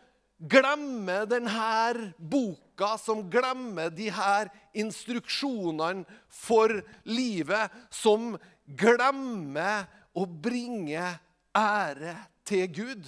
glemmer 0.45 1.25
denne 1.31 2.13
boka, 2.19 2.97
som 3.01 3.25
glemmer 3.31 3.93
de 3.95 4.11
her 4.13 4.51
instruksjonene 4.77 6.05
for 6.29 6.81
livet, 7.09 7.73
som 7.91 8.35
glemmer 8.67 9.87
å 10.15 10.27
bringe 10.27 11.15
ære 11.55 12.17
til 12.45 12.67
Gud. 12.75 13.05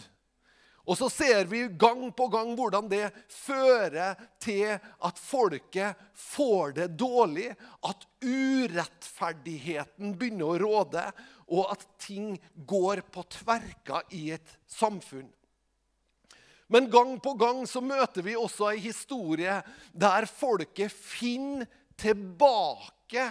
Og 0.87 0.95
så 0.99 1.09
ser 1.11 1.49
vi 1.51 1.65
gang 1.75 2.13
på 2.15 2.29
gang 2.31 2.53
hvordan 2.55 2.87
det 2.91 3.11
fører 3.33 4.15
til 4.43 4.79
at 4.79 5.19
folket 5.19 5.97
får 6.15 6.73
det 6.77 6.89
dårlig, 7.01 7.51
at 7.83 8.07
urettferdigheten 8.23 10.15
begynner 10.19 10.47
å 10.47 10.59
råde, 10.63 11.03
og 11.51 11.73
at 11.75 11.83
ting 12.03 12.39
går 12.71 13.03
på 13.11 13.23
tverka 13.35 14.03
i 14.15 14.31
et 14.39 14.59
samfunn. 14.71 15.27
Men 16.71 16.91
gang 16.91 17.21
på 17.23 17.35
gang 17.39 17.67
så 17.71 17.81
møter 17.83 18.23
vi 18.27 18.35
også 18.39 18.73
ei 18.73 18.81
historie 18.83 19.63
der 19.95 20.27
folket 20.31 20.91
finner 20.95 21.67
tilbake 21.97 23.31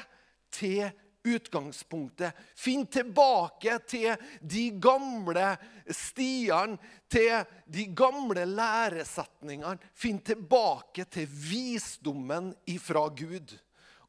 til 0.55 0.87
utgangspunktet. 1.25 2.35
Finn 2.55 2.85
tilbake 2.91 3.77
til 3.89 4.13
de 4.41 4.69
gamle 4.81 5.55
stiene, 5.89 6.79
til 7.11 7.45
de 7.65 7.87
gamle 7.97 8.45
læresetningene. 8.49 9.79
Finn 9.93 10.21
tilbake 10.25 11.07
til 11.09 11.29
visdommen 11.29 12.53
ifra 12.69 13.07
Gud. 13.09 13.55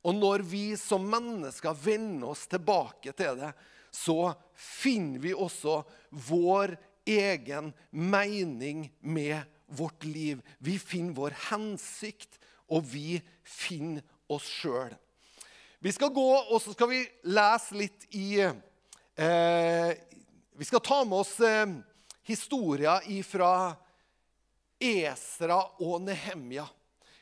Og 0.07 0.15
når 0.15 0.45
vi 0.47 0.67
som 0.79 1.07
mennesker 1.11 1.75
vender 1.83 2.31
oss 2.31 2.45
tilbake 2.51 3.15
til 3.17 3.41
det, 3.41 3.53
så 3.91 4.35
finner 4.55 5.23
vi 5.25 5.33
også 5.35 5.81
vår 6.29 6.77
egen 7.07 7.73
mening 7.91 8.91
med 9.01 9.41
vårt 9.67 10.05
liv. 10.05 10.43
Vi 10.59 10.79
finner 10.79 11.17
vår 11.17 11.37
hensikt, 11.51 12.39
og 12.71 12.87
vi 12.91 13.21
finner 13.43 14.05
oss 14.31 14.47
sjøl. 14.47 14.95
Vi 15.87 15.93
skal 15.93 16.11
gå, 16.11 16.31
og 16.51 16.59
så 16.63 16.73
skal 16.75 16.89
vi 16.91 16.97
lese 17.31 17.77
litt 17.79 18.09
i 18.19 18.41
eh, 18.43 19.91
Vi 20.59 20.67
skal 20.67 20.83
ta 20.83 20.97
med 21.07 21.21
oss 21.21 21.37
eh, 21.39 21.77
historier 22.27 23.07
fra 23.23 23.51
Esra 24.83 25.61
og 25.79 26.03
Nehemja. 26.09 26.67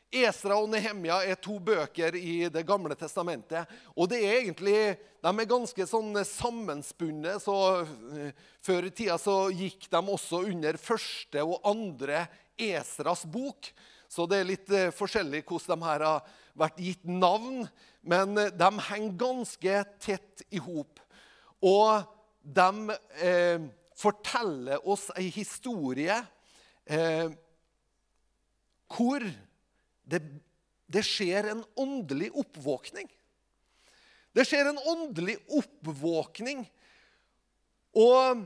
Esra 0.09 0.57
og 0.57 0.73
Nehemja 0.73 1.21
er 1.29 1.37
to 1.45 1.59
bøker 1.61 2.17
i 2.17 2.49
Det 2.49 2.65
gamle 2.65 2.97
testamentet. 2.97 3.69
og 3.93 4.09
det 4.09 4.25
er 4.25 4.39
egentlig, 4.39 4.97
De 5.21 5.29
er 5.29 5.53
ganske 5.53 5.91
sånn 5.93 6.25
sammenspunnet. 6.25 7.45
så 7.45 7.85
uh, 7.85 8.31
Før 8.65 8.89
i 8.89 8.97
tida 8.97 9.21
så 9.21 9.51
gikk 9.53 9.91
de 9.93 10.01
også 10.01 10.41
under 10.41 10.81
første 10.81 11.45
og 11.45 11.61
andre 11.69 12.31
Esras 12.57 13.29
bok. 13.29 13.75
Så 14.09 14.25
det 14.25 14.41
er 14.41 14.55
litt 14.55 14.71
uh, 14.73 14.89
forskjellig 14.89 15.45
hvordan 15.45 15.83
de 15.85 15.93
her 15.93 16.13
har 16.15 16.39
vært 16.57 16.81
gitt 16.81 17.05
navn 17.05 17.67
men 18.05 18.39
eh, 18.39 18.53
de 18.53 18.71
henger 18.89 19.19
ganske 19.21 19.79
tett 20.03 20.45
i 20.55 20.61
hop. 20.63 21.01
Og 21.65 22.05
de 22.45 22.97
eh, 23.25 23.67
forteller 23.97 24.85
oss 24.91 25.09
ei 25.17 25.31
historie 25.33 26.17
eh, 26.85 27.31
hvor 28.95 29.25
det, 30.05 30.21
det, 30.87 31.03
skjer 31.07 31.49
en 31.51 31.63
åndelig 31.81 32.29
oppvåkning. 32.37 33.09
Det 34.35 34.45
skjer 34.47 34.69
en 34.71 34.83
åndelig 34.91 35.39
oppvåkning. 35.49 36.67
Og 37.97 38.45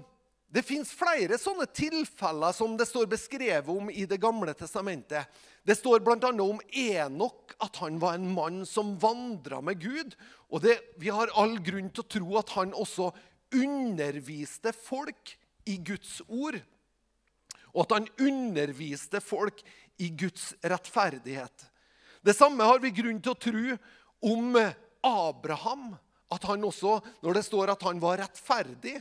det 0.49 0.63
fins 0.65 0.91
flere 0.97 1.37
sånne 1.37 1.67
tilfeller 1.77 2.55
som 2.57 2.77
det 2.79 2.87
står 2.89 3.09
beskrevet 3.11 3.69
om 3.69 3.91
i 3.93 4.07
Det 4.09 4.17
gamle 4.21 4.55
testamentet. 4.57 5.29
Det 5.63 5.77
står 5.77 6.01
bl.a. 6.01 6.31
om 6.41 6.61
Enok, 6.73 7.53
at 7.61 7.77
han 7.83 7.99
var 8.01 8.17
en 8.17 8.31
mann 8.33 8.63
som 8.67 8.95
vandra 9.01 9.61
med 9.61 9.83
Gud. 9.83 10.17
Og 10.49 10.65
det, 10.65 10.79
vi 10.97 11.13
har 11.13 11.35
all 11.37 11.59
grunn 11.61 11.91
til 11.93 12.05
å 12.05 12.13
tro 12.17 12.39
at 12.41 12.55
han 12.57 12.73
også 12.73 13.11
underviste 13.53 14.73
folk 14.73 15.35
i 15.69 15.77
Guds 15.85 16.23
ord. 16.25 16.57
Og 17.75 17.85
at 17.85 17.99
han 17.99 18.09
underviste 18.17 19.21
folk 19.21 19.61
i 20.01 20.09
Guds 20.17 20.55
rettferdighet. 20.65 21.69
Det 22.25 22.33
samme 22.33 22.65
har 22.65 22.81
vi 22.81 22.95
grunn 22.97 23.21
til 23.21 23.37
å 23.37 23.43
tro 23.43 23.77
om 24.33 24.57
Abraham. 25.05 25.93
At 26.33 26.49
han 26.49 26.65
også, 26.65 26.99
når 27.21 27.37
det 27.37 27.45
står 27.45 27.77
at 27.77 27.85
han 27.85 28.01
var 28.01 28.23
rettferdig, 28.23 28.97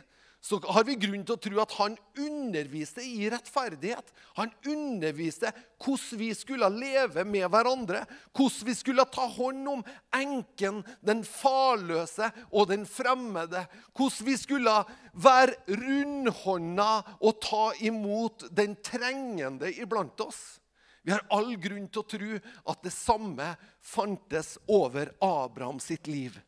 så 0.48 0.62
har 0.72 0.86
vi 0.88 0.96
grunn 0.96 1.26
til 1.28 1.36
å 1.36 1.42
tro 1.44 1.58
at 1.60 1.74
han 1.76 1.96
underviste 2.24 3.04
i 3.04 3.28
rettferdighet. 3.28 4.14
Han 4.38 4.54
underviste 4.72 5.52
hvordan 5.84 6.22
vi 6.22 6.30
skulle 6.38 6.70
leve 6.72 7.26
med 7.28 7.50
hverandre, 7.52 8.06
hvordan 8.32 8.70
vi 8.70 8.76
skulle 8.78 9.04
ta 9.12 9.26
hånd 9.34 9.68
om 9.74 9.84
enken, 10.16 10.80
den 11.04 11.26
farløse 11.28 12.30
og 12.48 12.70
den 12.72 12.88
fremmede. 12.88 13.66
Hvordan 13.92 14.30
vi 14.30 14.38
skulle 14.40 14.78
være 15.20 15.58
rundhånda 15.68 16.90
og 17.20 17.44
ta 17.44 17.66
imot 17.84 18.48
den 18.56 18.80
trengende 18.80 19.74
iblant 19.76 20.24
oss. 20.24 20.62
Vi 21.04 21.12
har 21.12 21.28
all 21.32 21.58
grunn 21.60 21.92
til 21.92 22.06
å 22.06 22.12
tro 22.16 22.40
at 22.72 22.88
det 22.88 22.96
samme 22.96 23.52
fantes 23.84 24.56
over 24.64 25.12
Abraham 25.24 25.84
sitt 25.84 26.08
liv. 26.08 26.40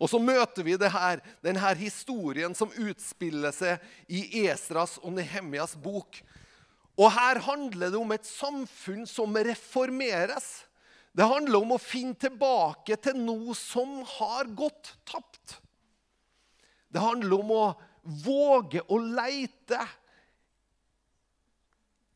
Og 0.00 0.10
så 0.10 0.18
møter 0.18 0.66
vi 0.66 0.74
her, 0.76 1.22
denne 1.44 1.74
historien 1.78 2.54
som 2.56 2.72
utspiller 2.72 3.54
seg 3.54 3.82
i 4.08 4.44
Esras 4.48 4.98
og 5.02 5.14
Nehemjas 5.18 5.76
bok. 5.78 6.18
Og 6.98 7.10
her 7.14 7.40
handler 7.46 7.90
det 7.90 7.98
om 7.98 8.14
et 8.14 8.26
samfunn 8.26 9.06
som 9.06 9.34
reformeres. 9.34 10.64
Det 11.14 11.26
handler 11.26 11.62
om 11.62 11.74
å 11.76 11.82
finne 11.82 12.18
tilbake 12.18 12.98
til 13.02 13.18
noe 13.22 13.54
som 13.58 14.00
har 14.16 14.50
gått 14.54 14.96
tapt. 15.06 15.58
Det 16.90 17.02
handler 17.02 17.42
om 17.42 17.52
å 17.54 17.64
våge 18.24 18.82
å 18.90 18.98
leite. 18.98 19.80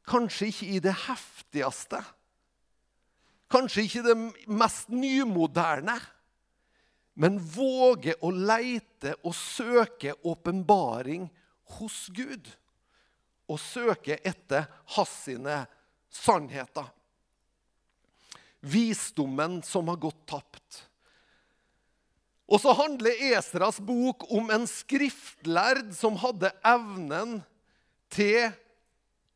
Kanskje 0.09 0.51
ikke 0.51 0.71
i 0.75 0.83
det 0.83 0.95
heftigste. 1.07 2.03
Kanskje 3.51 3.87
ikke 3.87 4.05
det 4.05 4.17
mest 4.51 4.91
nymoderne 4.93 5.97
men 7.19 7.41
våge 7.43 8.15
å 8.23 8.31
leite 8.31 9.17
og 9.27 9.35
søke 9.35 10.13
åpenbaring 10.23 11.25
hos 11.79 12.05
Gud. 12.15 12.47
Og 13.51 13.59
søke 13.59 14.21
etter 14.23 14.69
hans 14.95 15.15
sine 15.25 15.65
sannheter. 16.15 16.87
Visdommen 18.61 19.59
som 19.67 19.91
har 19.91 19.99
gått 19.99 20.21
tapt. 20.31 20.85
Og 22.47 22.63
så 22.63 22.77
handler 22.79 23.19
Esras 23.33 23.81
bok 23.83 24.23
om 24.31 24.55
en 24.55 24.69
skriftlærd 24.71 25.91
som 25.99 26.21
hadde 26.23 26.53
evnen 26.71 27.41
til 28.15 28.47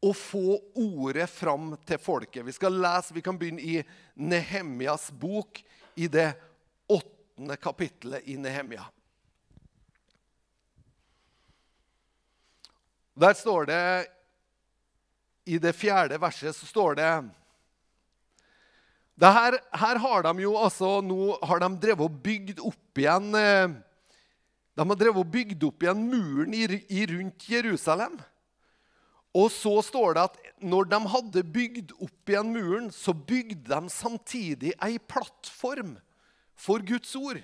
å 0.02 0.14
få 0.14 0.60
ordet 0.78 1.26
fram 1.34 1.74
til 1.82 1.98
folket. 1.98 2.46
Vi 2.46 2.54
skal 2.54 2.78
lese, 2.78 3.14
vi 3.14 3.26
kan 3.26 3.36
begynne 3.38 3.62
i 3.62 3.82
Nehemjas 4.14 5.10
bok, 5.10 5.64
i 5.98 6.06
det 6.06 6.30
åttende 6.30 6.48
åttende 7.42 7.56
kapittelet 7.56 8.22
i 8.24 8.36
Nehemia. 8.36 8.84
Der 13.14 13.34
står 13.34 13.66
det 13.66 14.06
I 15.44 15.58
det 15.58 15.72
fjerde 15.74 16.18
verset 16.18 16.54
så 16.56 16.66
står 16.66 16.94
det 16.94 17.30
her, 19.22 19.58
her, 19.72 19.98
har 19.98 20.22
de 20.22 20.42
jo 20.42 20.56
altså 20.56 21.00
Nå 21.02 21.38
har 21.42 21.60
de 21.60 21.68
drevet 21.78 22.06
og 22.06 22.22
bygd 22.22 22.60
opp 22.60 22.98
igjen 22.98 23.34
eh, 23.34 23.68
De 24.74 24.86
har 24.86 24.96
drevet 24.96 25.20
og 25.20 25.30
bygd 25.30 25.62
opp 25.64 25.82
igjen 25.82 26.06
muren 26.08 26.54
i, 26.54 26.64
i 26.88 27.06
rundt 27.06 27.48
Jerusalem. 27.48 28.16
Og 29.34 29.50
så 29.50 29.82
står 29.82 30.14
det 30.14 30.22
at 30.22 30.38
når 30.62 30.88
de 30.88 31.02
hadde 31.08 31.42
bygd 31.42 31.92
opp 31.98 32.30
igjen 32.30 32.54
muren, 32.54 32.90
så 32.90 33.12
bygde 33.12 33.68
de 33.68 33.90
samtidig 33.90 34.72
ei 34.80 34.98
plattform 34.98 35.98
for 36.58 36.84
Guds 36.86 37.14
ord. 37.16 37.40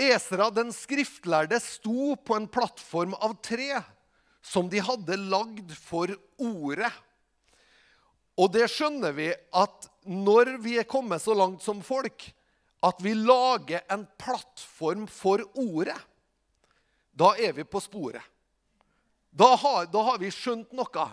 Esra 0.00 0.48
den 0.54 0.72
skriftlærde 0.72 1.58
sto 1.60 2.14
på 2.16 2.36
en 2.38 2.48
plattform 2.48 3.14
av 3.20 3.36
tre 3.44 3.82
som 4.40 4.70
de 4.72 4.80
hadde 4.80 5.18
lagd 5.28 5.74
for 5.76 6.12
ordet. 6.40 6.92
Og 8.40 8.48
det 8.54 8.70
skjønner 8.72 9.12
vi 9.12 9.28
at 9.34 9.88
når 10.08 10.54
vi 10.64 10.78
er 10.80 10.88
kommet 10.88 11.20
så 11.20 11.36
langt 11.36 11.64
som 11.64 11.82
folk 11.84 12.30
at 12.86 13.02
vi 13.04 13.12
lager 13.12 13.82
en 13.92 14.06
plattform 14.16 15.04
for 15.10 15.42
ordet, 15.60 15.98
da 17.12 17.34
er 17.36 17.52
vi 17.52 17.66
på 17.68 17.82
sporet. 17.84 18.24
Da 19.30 19.52
har, 19.60 19.84
da 19.92 20.02
har 20.08 20.18
vi 20.18 20.30
skjønt 20.32 20.72
noe. 20.74 21.04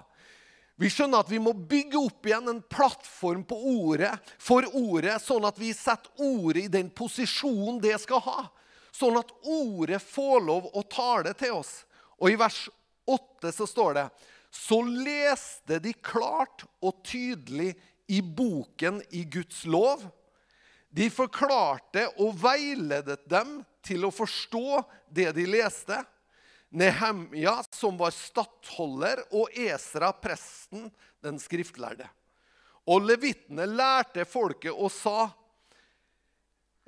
Vi 0.77 0.89
skjønner 0.93 1.23
at 1.23 1.31
vi 1.31 1.39
må 1.41 1.55
bygge 1.57 1.97
opp 1.97 2.27
igjen 2.29 2.51
en 2.51 2.61
plattform 2.69 3.41
ordet, 3.49 4.13
for 4.37 4.65
ordet, 4.77 5.17
sånn 5.23 5.47
at 5.49 5.57
vi 5.57 5.71
setter 5.73 6.11
ordet 6.21 6.67
i 6.67 6.73
den 6.73 6.91
posisjonen 6.93 7.81
det 7.81 7.95
skal 8.03 8.21
ha. 8.27 8.45
Sånn 8.93 9.17
at 9.17 9.31
ordet 9.41 10.01
får 10.01 10.43
lov 10.45 10.69
å 10.77 10.83
tale 10.85 11.33
til 11.37 11.57
oss. 11.59 11.81
Og 12.21 12.29
i 12.29 12.37
vers 12.37 12.67
8 13.09 13.53
så 13.53 13.67
står 13.69 13.97
det 13.97 14.05
Så 14.53 14.79
leste 14.85 15.79
de 15.81 15.93
klart 15.93 16.63
og 16.81 17.01
tydelig 17.05 17.73
i 18.07 18.21
boken 18.21 19.01
i 19.11 19.25
Guds 19.25 19.65
lov. 19.65 20.05
De 20.89 21.09
forklarte 21.11 22.05
og 22.23 22.37
veiledet 22.41 23.25
dem 23.29 23.59
til 23.85 24.07
å 24.07 24.13
forstå 24.13 24.81
det 25.13 25.33
de 25.35 25.45
leste. 25.49 25.99
Nehemja, 26.69 27.59
som 27.77 27.97
var 27.99 28.13
stattholder, 28.15 29.21
og 29.37 29.53
Esra, 29.53 30.11
presten, 30.17 30.89
den 31.23 31.37
skriftlærde. 31.41 32.07
Og 32.87 33.03
levitene 33.03 33.67
lærte 33.67 34.23
folket 34.27 34.71
og 34.71 34.89
sa 34.93 35.27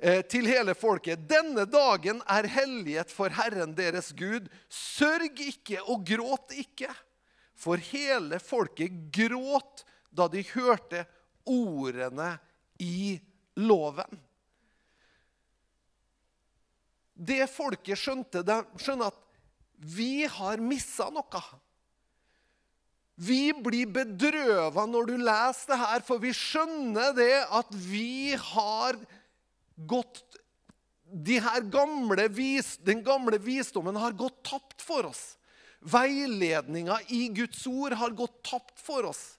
eh, 0.00 0.22
til 0.24 0.48
hele 0.48 0.74
folket.: 0.74 1.26
Denne 1.28 1.66
dagen 1.68 2.22
er 2.24 2.48
hellighet 2.48 3.12
for 3.12 3.32
Herren 3.36 3.74
deres 3.76 4.10
Gud. 4.16 4.48
Sørg 4.68 5.40
ikke 5.44 5.82
og 5.84 6.06
gråt 6.08 6.56
ikke. 6.56 6.88
For 7.60 7.76
hele 7.90 8.40
folket 8.40 8.96
gråt 9.12 9.84
da 10.10 10.26
de 10.32 10.42
hørte 10.54 11.04
ordene 11.44 12.32
i 12.80 13.20
loven. 13.60 14.20
Det 17.20 17.44
folket 17.52 18.00
skjønte, 18.00 18.40
de 18.40 18.62
skjønner 18.80 19.10
at 19.12 19.18
vi 19.80 20.26
har 20.28 20.60
missa 20.60 21.08
noe. 21.12 21.42
Vi 23.20 23.52
blir 23.52 23.88
bedrøva 23.92 24.86
når 24.88 25.10
du 25.10 25.16
leser 25.20 25.72
det 25.72 25.80
her, 25.80 26.04
for 26.04 26.22
vi 26.22 26.32
skjønner 26.36 27.12
det 27.16 27.34
at 27.52 27.72
vi 27.72 28.36
har 28.36 28.96
gått 29.88 30.22
de 31.10 31.40
gamle 31.72 32.28
vis, 32.30 32.76
Den 32.78 33.02
gamle 33.02 33.40
visdommen 33.42 33.96
har 33.96 34.12
gått 34.12 34.44
tapt 34.46 34.80
for 34.82 35.10
oss. 35.10 35.36
Veiledninga 35.80 37.00
i 37.08 37.28
Guds 37.34 37.66
ord 37.66 37.96
har 37.96 38.10
gått 38.14 38.42
tapt 38.46 38.78
for 38.78 39.08
oss. 39.10 39.38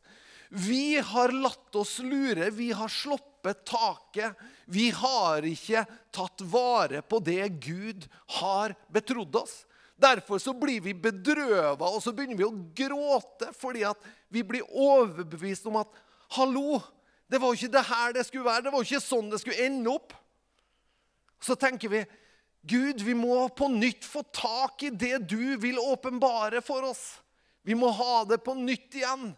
Vi 0.49 0.99
har 0.99 1.31
latt 1.31 1.75
oss 1.79 1.99
lure, 2.03 2.49
vi 2.49 2.71
har 2.75 2.89
sluppet 2.91 3.63
taket. 3.65 4.35
Vi 4.65 4.89
har 4.91 5.45
ikke 5.47 5.85
tatt 6.11 6.41
vare 6.43 7.01
på 7.01 7.21
det 7.23 7.47
Gud 7.63 8.07
har 8.41 8.75
betrodd 8.91 9.35
oss. 9.35 9.61
Derfor 10.01 10.41
så 10.41 10.53
blir 10.57 10.81
vi 10.81 10.95
bedrøva, 10.97 11.91
og 11.91 12.01
så 12.01 12.13
begynner 12.15 12.39
vi 12.39 12.47
å 12.47 12.55
gråte 12.77 13.51
fordi 13.57 13.83
at 13.85 14.01
vi 14.33 14.41
blir 14.47 14.65
overbevist 14.65 15.67
om 15.69 15.81
at 15.83 16.01
Hallo, 16.31 16.79
det 17.27 17.41
var 17.41 17.51
jo 17.51 17.59
ikke 17.59 17.73
det 17.73 17.83
her 17.89 18.13
det 18.15 18.23
skulle 18.23 18.47
være. 18.47 18.63
Det 18.63 18.71
var 18.71 18.79
jo 18.79 18.87
ikke 18.87 19.03
sånn 19.03 19.29
det 19.31 19.41
skulle 19.41 19.65
ende 19.65 19.91
opp. 19.91 20.13
Så 21.43 21.57
tenker 21.59 21.91
vi 21.91 22.01
Gud, 22.61 23.01
vi 23.01 23.15
må 23.17 23.47
på 23.57 23.67
nytt 23.73 24.05
få 24.05 24.21
tak 24.35 24.83
i 24.85 24.91
det 24.93 25.23
du 25.31 25.57
vil 25.59 25.79
åpenbare 25.81 26.61
for 26.63 26.85
oss. 26.91 27.03
Vi 27.65 27.75
må 27.77 27.89
ha 27.93 28.21
det 28.29 28.39
på 28.45 28.53
nytt 28.57 28.99
igjen. 28.99 29.31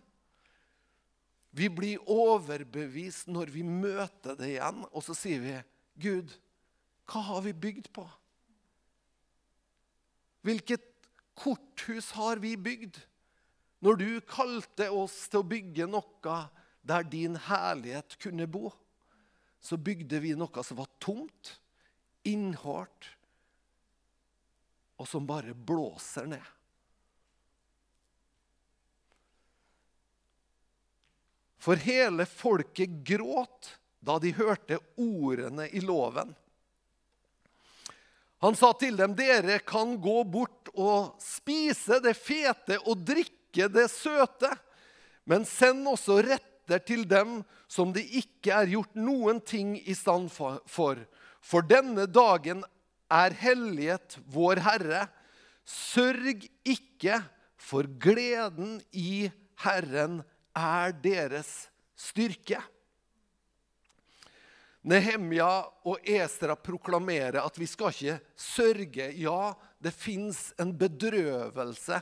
Vi 1.54 1.69
blir 1.69 2.02
overbevist 2.10 3.30
når 3.32 3.52
vi 3.54 3.63
møter 3.63 4.36
det 4.39 4.56
igjen, 4.56 4.84
og 4.89 5.06
så 5.06 5.15
sier 5.15 5.41
vi, 5.43 5.56
'Gud, 6.02 6.34
hva 7.08 7.21
har 7.30 7.43
vi 7.45 7.54
bygd 7.54 7.91
på?' 7.93 8.08
Hvilket 10.43 10.84
korthus 11.39 12.12
har 12.17 12.41
vi 12.43 12.56
bygd 12.60 12.99
når 13.84 13.99
du 13.99 14.10
kalte 14.27 14.89
oss 14.91 15.15
til 15.32 15.41
å 15.41 15.47
bygge 15.47 15.88
noe 15.89 16.38
der 16.84 17.08
din 17.08 17.38
herlighet 17.47 18.17
kunne 18.21 18.47
bo? 18.47 18.71
Så 19.63 19.79
bygde 19.79 20.19
vi 20.19 20.34
noe 20.36 20.63
som 20.67 20.82
var 20.82 20.89
tomt, 20.99 21.53
innhårt, 22.27 23.13
og 24.99 25.08
som 25.08 25.27
bare 25.27 25.56
blåser 25.56 26.27
ned. 26.36 26.51
For 31.63 31.79
hele 31.79 32.27
folket 32.27 32.99
gråt 33.08 33.77
da 34.03 34.17
de 34.19 34.34
hørte 34.36 34.82
ordene 34.99 35.69
i 35.71 35.79
loven. 35.79 36.34
Han 38.43 38.58
sa 38.60 38.73
til 38.75 38.97
dem, 38.99 39.13
'Dere 39.15 39.62
kan 39.63 39.95
gå 40.03 40.17
bort 40.27 40.67
og 40.75 41.15
spise 41.23 42.01
det 42.03 42.17
fete 42.19 42.75
og 42.84 43.06
drikke 43.08 43.69
det 43.71 43.88
søte.' 43.88 44.51
'Men 45.23 45.45
send 45.47 45.88
også 45.88 46.19
retter 46.25 46.84
til 46.84 47.06
dem 47.08 47.45
som 47.71 47.93
det 47.95 48.03
ikke 48.03 48.51
er 48.51 48.67
gjort 48.67 48.99
noen 48.99 49.39
ting 49.39 49.77
i 49.79 49.95
stand 49.95 50.27
for.' 50.27 51.06
'For 51.39 51.63
denne 51.63 52.03
dagen 52.03 52.65
er 53.08 53.32
hellighet 53.32 54.19
vår 54.27 54.60
Herre.' 54.67 55.08
'Sørg 55.63 56.43
ikke, 56.67 57.23
for 57.56 57.88
gleden 57.88 58.82
i 58.91 59.32
Herren 59.63 60.19
er 60.51 60.91
deres 60.91 61.69
styrke.' 61.95 62.60
Nehemja 64.83 65.49
og 65.87 66.03
Esra 66.03 66.57
proklamerer 66.59 67.39
at 67.39 67.57
vi 67.59 67.67
skal 67.71 67.93
ikke 67.93 68.17
sørge. 68.35 69.09
Ja, 69.15 69.53
det 69.79 69.93
fins 69.95 70.51
en 70.59 70.73
bedrøvelse 70.77 72.01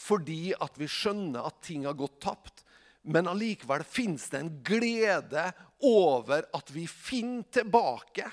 fordi 0.00 0.54
at 0.56 0.78
vi 0.80 0.86
skjønner 0.88 1.44
at 1.44 1.58
ting 1.66 1.84
har 1.84 1.98
gått 1.98 2.20
tapt. 2.24 2.62
Men 3.02 3.28
allikevel 3.28 3.82
fins 3.84 4.28
det 4.32 4.40
en 4.40 4.52
glede 4.64 5.42
over 5.84 6.46
at 6.56 6.70
vi 6.72 6.86
finner 6.88 7.44
tilbake. 7.52 8.28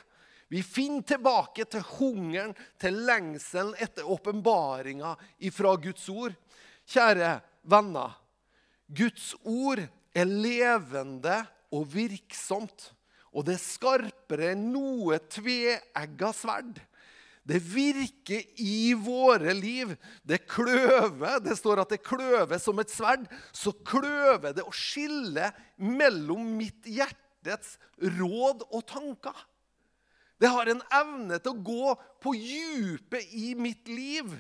Vi 0.47 0.61
finner 0.63 1.03
tilbake 1.03 1.65
til 1.67 1.83
hungeren, 1.97 2.53
til 2.79 3.01
lengselen 3.07 3.75
etter 3.83 4.07
åpenbaringa 4.07 5.15
fra 5.51 5.73
Guds 5.83 6.07
ord. 6.13 6.37
Kjære 6.87 7.33
venner, 7.67 8.13
Guds 8.87 9.33
ord 9.43 9.81
er 10.15 10.29
levende 10.29 11.41
og 11.75 11.89
virksomt. 11.91 12.93
Og 13.37 13.45
det 13.45 13.57
er 13.57 13.61
skarpere 13.61 14.53
enn 14.55 14.71
noe 14.73 15.19
tveegga 15.29 16.31
sverd. 16.33 16.79
Det 17.47 17.59
virker 17.63 18.41
i 18.59 18.91
våre 18.99 19.53
liv. 19.55 19.93
Det 20.25 20.41
kløver. 20.49 21.37
Det 21.45 21.55
står 21.55 21.83
at 21.83 21.93
det 21.93 22.01
kløver 22.03 22.59
som 22.59 22.81
et 22.81 22.91
sverd. 22.91 23.27
Så 23.55 23.71
kløver 23.87 24.57
det 24.57 24.65
å 24.65 24.73
skille 24.75 25.51
mellom 25.77 26.49
mitt 26.57 26.89
hjertets 26.89 27.77
råd 28.17 28.65
og 28.67 28.83
tanker. 28.89 29.45
Det 30.37 30.51
har 30.51 30.69
en 30.69 30.83
evne 30.93 31.39
til 31.39 31.53
å 31.53 31.65
gå 31.69 31.95
på 32.21 32.35
djupet 32.35 33.31
i 33.37 33.53
mitt 33.57 33.87
liv 33.89 34.35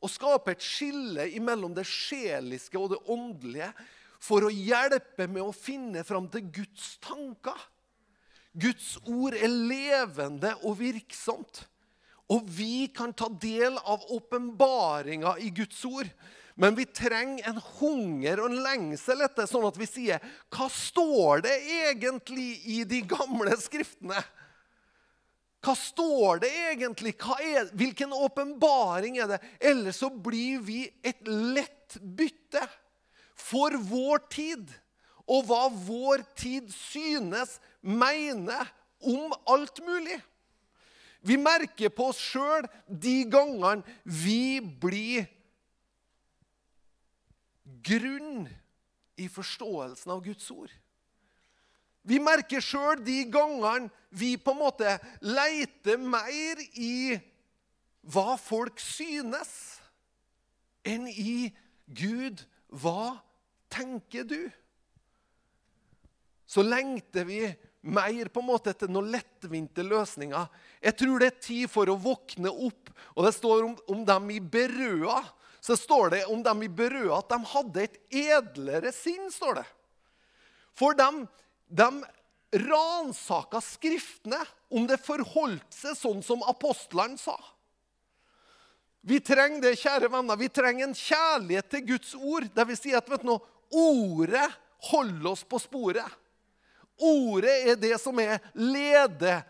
og 0.00 0.12
skape 0.12 0.54
et 0.54 0.62
skille 0.64 1.26
mellom 1.42 1.72
det 1.76 1.86
sjeliske 1.88 2.78
og 2.78 2.92
det 2.92 3.00
åndelige 3.10 3.72
for 4.20 4.46
å 4.46 4.52
hjelpe 4.52 5.26
med 5.26 5.42
å 5.42 5.56
finne 5.56 6.04
fram 6.06 6.28
til 6.30 6.46
Guds 6.60 6.94
tanker. 7.02 7.56
Guds 8.52 8.96
ord 9.06 9.36
er 9.38 9.50
levende 9.50 10.54
og 10.64 10.80
virksomt. 10.80 11.64
Og 12.30 12.46
vi 12.46 12.86
kan 12.94 13.12
ta 13.14 13.28
del 13.42 13.78
av 13.78 14.04
åpenbaringa 14.14 15.36
i 15.42 15.50
Guds 15.54 15.82
ord. 15.86 16.10
Men 16.60 16.74
vi 16.76 16.84
trenger 16.84 17.46
en 17.48 17.60
hunger 17.78 18.42
og 18.42 18.50
en 18.50 18.60
lengsel 18.64 19.22
etter, 19.24 19.46
sånn 19.48 19.64
at 19.64 19.78
vi 19.80 19.86
sier 19.88 20.20
Hva 20.52 20.66
står 20.70 21.46
det 21.46 21.54
egentlig 21.86 22.50
i 22.68 22.82
de 22.84 23.00
gamle 23.08 23.54
skriftene? 23.58 24.20
Hva 25.60 25.74
står 25.76 26.42
det 26.44 26.50
egentlig? 26.72 27.14
Er, 27.44 27.70
hvilken 27.76 28.12
åpenbaring 28.16 29.18
er 29.20 29.34
det? 29.34 29.40
Eller 29.60 29.92
så 29.96 30.08
blir 30.10 30.62
vi 30.64 30.84
et 31.04 31.20
lett 31.28 31.98
bytte 32.00 32.62
for 33.36 33.76
vår 33.90 34.24
tid 34.32 34.70
og 35.30 35.46
hva 35.46 35.66
vår 35.70 36.24
tid 36.38 36.72
synes, 36.74 37.58
mener 37.80 38.68
om 39.00 39.32
alt 39.46 39.80
mulig. 39.84 40.20
Vi 41.20 41.36
merker 41.36 41.92
på 41.92 42.10
oss 42.12 42.20
sjøl 42.20 42.68
de 42.88 43.22
gangene 43.28 43.84
vi 44.04 44.60
blir 44.60 45.26
grunn 47.84 48.46
i 49.20 49.28
forståelsen 49.28 50.14
av 50.14 50.22
Guds 50.24 50.48
ord. 50.52 50.72
Vi 52.08 52.16
merker 52.22 52.64
sjøl 52.64 53.02
de 53.04 53.22
gangene 53.28 53.90
vi 54.08 54.34
på 54.40 54.54
en 54.54 54.62
måte 54.62 54.96
leiter 55.20 56.00
mer 56.00 56.62
i 56.72 57.18
hva 58.00 58.38
folk 58.40 58.80
synes, 58.80 59.50
enn 60.88 61.04
i 61.12 61.52
Gud, 61.84 62.40
hva 62.72 63.20
tenker 63.68 64.24
du? 64.24 64.48
så 66.50 66.64
lengter 66.66 67.24
vi 67.28 67.44
mer 67.80 68.28
på 68.28 68.42
en 68.42 68.48
måte 68.50 68.72
etter 68.74 68.90
noen 68.92 69.10
lettvinte 69.12 69.84
løsninger. 69.86 70.48
Jeg 70.84 70.96
tror 71.00 71.20
det 71.20 71.28
er 71.30 71.42
tid 71.42 71.72
for 71.72 71.88
å 71.88 71.98
våkne 72.00 72.52
opp. 72.52 72.92
Og 73.16 73.26
det 73.26 73.34
står 73.36 73.64
om, 73.66 73.76
om 73.92 74.02
dem 74.08 74.32
i 74.34 74.40
Berøa 74.40 75.20
så 75.60 75.76
står 75.76 76.14
det 76.14 76.22
om 76.32 76.42
dem 76.44 76.62
i 76.64 76.70
Berøa 76.72 77.18
at 77.20 77.32
de 77.32 77.38
hadde 77.52 77.84
et 77.84 77.98
edlere 78.22 78.92
sinn. 78.96 79.28
står 79.32 79.60
det. 79.60 79.66
For 80.76 80.96
de, 80.96 81.26
de 81.68 81.90
ransaka 82.64 83.60
Skriftene 83.60 84.40
om 84.72 84.86
det 84.88 85.00
forholdt 85.04 85.74
seg 85.74 85.98
sånn 85.98 86.22
som 86.24 86.44
apostlene 86.48 87.20
sa. 87.20 87.36
Vi 89.00 89.20
trenger 89.24 89.62
det, 89.64 89.78
kjære 89.80 90.10
venner. 90.12 90.36
Vi 90.36 90.50
trenger 90.52 90.86
en 90.86 90.96
kjærlighet 90.96 91.70
til 91.72 91.86
Guds 91.94 92.14
ord. 92.16 92.48
Det 92.52 92.66
vil 92.68 92.78
si 92.78 92.92
at 92.96 93.08
vet 93.08 93.24
du, 93.24 93.32
ordet 93.70 94.48
holder 94.90 95.30
oss 95.32 95.44
på 95.44 95.60
sporet. 95.60 96.19
Ordet 97.00 97.56
er 97.72 97.78
det 97.80 97.96
som 98.02 98.18
er 98.20 98.38
lede, 98.54 99.40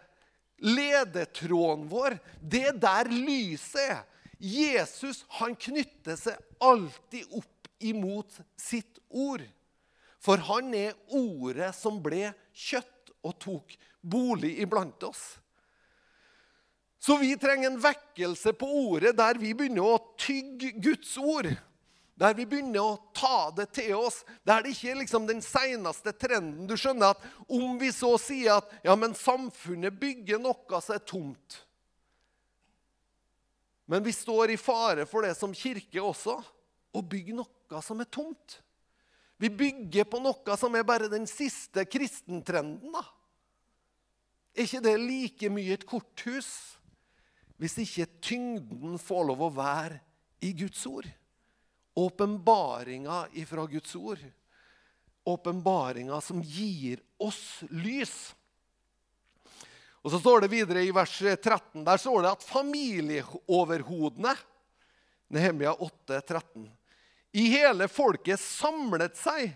ledetråden 0.63 1.89
vår. 1.91 2.19
Det 2.41 2.67
er 2.71 2.79
der 2.79 3.11
lyset 3.11 3.83
er. 3.83 4.05
Jesus 4.41 5.25
han 5.37 5.53
knytter 5.59 6.17
seg 6.17 6.39
alltid 6.65 7.29
opp 7.37 7.69
imot 7.85 8.39
sitt 8.57 9.01
ord. 9.09 9.43
For 10.21 10.41
han 10.51 10.73
er 10.77 10.97
ordet 11.17 11.73
som 11.77 12.01
ble 12.05 12.31
kjøtt 12.53 13.13
og 13.25 13.37
tok 13.41 13.77
bolig 14.01 14.55
iblant 14.65 15.03
oss. 15.09 15.41
Så 17.01 17.17
vi 17.17 17.33
trenger 17.41 17.71
en 17.71 17.81
vekkelse 17.81 18.53
på 18.61 18.69
ordet 18.93 19.15
der 19.17 19.39
vi 19.41 19.55
begynner 19.57 19.87
å 19.89 20.01
tygge 20.21 20.75
Guds 20.77 21.15
ord. 21.17 21.49
Der 22.21 22.35
vi 22.37 22.45
begynner 22.45 22.85
å 22.85 22.99
ta 23.17 23.49
det 23.57 23.71
til 23.79 23.95
oss. 23.97 24.21
Der 24.45 24.63
det 24.63 24.75
ikke 24.75 24.93
er 24.93 25.01
liksom 25.01 25.27
den 25.29 25.41
seneste 25.45 26.13
trenden. 26.13 26.67
Du 26.69 26.77
skjønner 26.77 27.15
at 27.15 27.23
Om 27.49 27.79
vi 27.81 27.89
så 27.97 28.13
sier 28.21 28.59
at 28.61 28.75
ja, 28.85 28.97
men 28.97 29.17
samfunnet 29.17 29.97
bygger 30.01 30.43
noe 30.43 30.81
som 30.85 30.97
er 30.97 31.05
tomt 31.09 31.61
Men 33.91 34.05
vi 34.05 34.13
står 34.15 34.53
i 34.53 34.59
fare 34.61 35.07
for 35.09 35.27
det 35.27 35.33
som 35.39 35.57
kirke 35.57 36.03
også, 36.03 36.37
å 36.95 37.01
bygge 37.03 37.35
noe 37.35 37.81
som 37.83 38.03
er 38.03 38.07
tomt. 38.07 38.61
Vi 39.41 39.49
bygger 39.51 40.07
på 40.07 40.21
noe 40.23 40.57
som 40.61 40.77
er 40.77 40.85
bare 40.87 41.09
den 41.11 41.27
siste 41.27 41.83
kristentrenden. 41.89 42.93
da. 42.93 43.03
Er 44.55 44.69
ikke 44.69 44.85
det 44.85 44.95
like 45.01 45.51
mye 45.51 45.75
et 45.75 45.89
korthus? 45.89 46.79
hvis 47.61 47.77
ikke 47.83 48.09
tyngden 48.25 48.97
får 49.01 49.27
lov 49.29 49.43
å 49.45 49.53
være 49.53 49.99
i 50.41 50.55
Guds 50.57 50.81
ord. 50.89 51.09
Åpenbaringa 51.95 53.27
ifra 53.33 53.67
Guds 53.67 53.97
ord. 53.97 54.19
Åpenbaringa 55.25 56.21
som 56.21 56.43
gir 56.43 57.01
oss 57.19 57.63
lys. 57.71 58.35
Og 60.01 60.11
så 60.11 60.21
står 60.21 60.41
det 60.41 60.53
videre 60.55 60.85
i 60.85 60.95
vers 60.97 61.19
13 61.19 61.85
der 61.85 62.01
står 62.01 62.23
det 62.25 62.31
at 62.33 62.47
familieoverhodene 62.47 64.37
Nehemia 65.31 65.73
8, 65.73 66.21
13, 66.21 66.71
I 67.33 67.43
hele 67.53 67.87
folket 67.89 68.41
samlet 68.43 69.15
seg 69.15 69.53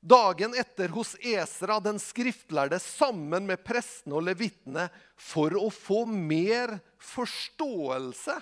dagen 0.00 0.54
etter 0.56 0.88
hos 0.92 1.14
Esra, 1.20 1.76
den 1.80 2.00
skriftlærde, 2.00 2.78
sammen 2.80 3.44
med 3.48 3.60
prestene 3.64 4.16
og 4.16 4.24
levitene 4.24 4.86
for 5.20 5.52
å 5.56 5.68
få 5.72 6.04
mer 6.08 6.78
forståelse 7.00 8.38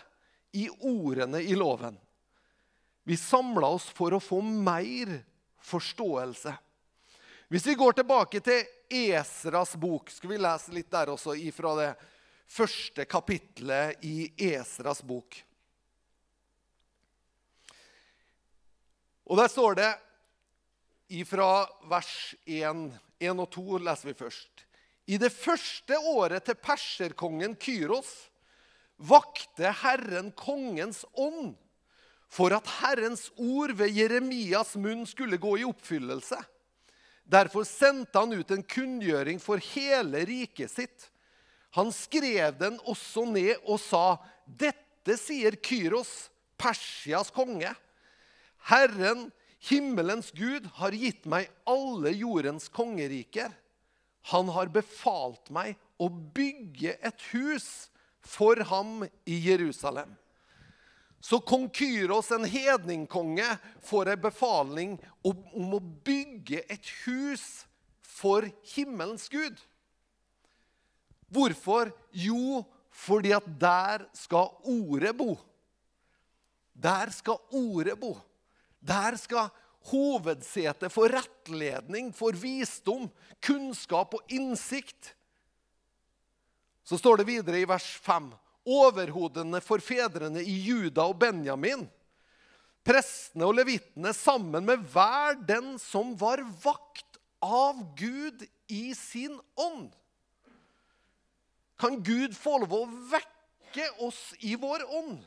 i 0.53 0.69
ordene 0.81 1.41
i 1.43 1.55
loven. 1.55 1.99
Vi 3.05 3.17
samla 3.17 3.67
oss 3.67 3.88
for 3.91 4.15
å 4.15 4.21
få 4.23 4.41
mer 4.43 5.17
forståelse. 5.62 6.55
Hvis 7.53 7.67
vi 7.67 7.75
går 7.75 7.93
tilbake 7.99 8.41
til 8.41 8.62
Esras 8.93 9.75
bok, 9.77 10.11
skal 10.11 10.31
vi 10.31 10.41
lese 10.41 10.73
litt 10.73 10.91
der 10.93 11.11
også 11.12 11.35
ifra 11.37 11.75
det 11.77 11.91
første 12.53 13.05
kapitlet 13.09 14.05
i 14.05 14.31
Esras 14.53 15.03
bok. 15.05 15.37
Og 19.25 19.38
Der 19.38 19.49
står 19.49 19.75
det 19.79 19.91
ifra 21.12 21.65
vers 21.88 22.35
1, 22.45 22.91
1 23.21 23.41
og 23.41 23.49
2 23.53 23.79
leser 23.85 24.11
vi 24.11 24.19
først. 24.19 24.67
I 25.07 25.19
det 25.19 25.33
første 25.35 25.99
året 25.99 26.45
til 26.47 26.59
perserkongen 26.61 27.57
Kyros 27.61 28.11
vakte 28.98 29.72
Herren 29.83 30.31
kongens 30.37 31.05
ånd 31.12 31.55
for 32.33 32.55
at 32.57 32.68
Herrens 32.81 33.26
ord 33.37 33.74
ved 33.76 33.92
Jeremias 33.92 34.74
munn 34.81 35.05
skulle 35.09 35.40
gå 35.40 35.59
i 35.61 35.66
oppfyllelse. 35.68 36.38
Derfor 37.28 37.66
sendte 37.68 38.18
han 38.18 38.33
ut 38.33 38.50
en 38.50 38.64
kunngjøring 38.64 39.40
for 39.40 39.61
hele 39.72 40.24
riket 40.28 40.72
sitt. 40.72 41.09
Han 41.76 41.92
skrev 41.94 42.57
den 42.61 42.78
også 42.88 43.24
ned 43.28 43.61
og 43.64 43.81
sa, 43.81 44.18
'Dette 44.46 45.16
sier 45.20 45.57
Kyros, 45.57 46.31
Persias 46.57 47.31
konge.' 47.33 47.74
Herren 48.68 49.31
Himmelens 49.62 50.33
Gud 50.35 50.66
har 50.78 50.94
gitt 50.94 51.26
meg 51.26 51.50
alle 51.66 52.11
jordens 52.14 52.68
kongeriker. 52.70 53.50
Han 54.31 54.50
har 54.55 54.70
befalt 54.74 55.50
meg 55.55 55.76
å 56.02 56.09
bygge 56.11 56.96
et 56.98 57.26
hus 57.33 57.90
for 58.22 58.62
ham 58.68 59.02
i 59.24 59.38
Jerusalem. 59.50 60.14
Så 61.22 61.38
kong 61.40 61.68
Kyros, 61.70 62.30
en 62.35 62.44
hedningkonge, 62.44 63.46
får 63.82 64.08
en 64.11 64.22
befaling 64.24 64.96
om 65.22 65.76
å 65.76 65.78
bygge 65.78 66.64
et 66.66 66.88
hus 67.04 67.64
for 68.02 68.48
himmelens 68.74 69.28
Gud. 69.30 69.61
Hvorfor? 71.32 71.92
Jo, 72.11 72.64
fordi 72.90 73.30
at 73.37 73.46
der 73.61 74.08
skal 74.18 74.50
ordet 74.66 75.14
bo. 75.16 75.37
Der 76.74 77.14
skal 77.14 77.38
ordet 77.54 77.94
bo. 78.00 78.16
Der 78.82 79.16
skal 79.16 79.52
hovedsetet 79.92 80.92
for 80.92 81.11
rettledning, 81.11 82.11
for 82.14 82.35
visdom, 82.35 83.08
kunnskap 83.42 84.14
og 84.18 84.35
innsikt. 84.35 85.14
Så 86.85 86.99
står 86.99 87.21
det 87.21 87.29
videre 87.31 87.62
i 87.62 87.68
vers 87.68 87.87
5.: 88.03 88.33
Overhodene 88.66 89.61
for 89.64 89.83
fedrene 89.83 90.42
i 90.42 90.55
Juda 90.66 91.07
og 91.11 91.18
Benjamin, 91.23 91.87
prestene 92.87 93.47
og 93.47 93.57
levitene 93.59 94.12
sammen 94.14 94.66
med 94.66 94.85
hver 94.92 95.38
den 95.47 95.77
som 95.83 96.14
var 96.18 96.42
vakt 96.62 97.18
av 97.42 97.81
Gud 97.99 98.47
i 98.71 98.95
sin 98.99 99.38
ånd. 99.59 99.90
Kan 101.79 102.03
Gud 102.07 102.35
få 102.38 102.61
lov 102.62 102.75
å 102.79 102.87
vekke 103.11 103.88
oss 104.07 104.31
i 104.47 104.55
vår 104.55 104.87
ånd? 104.87 105.23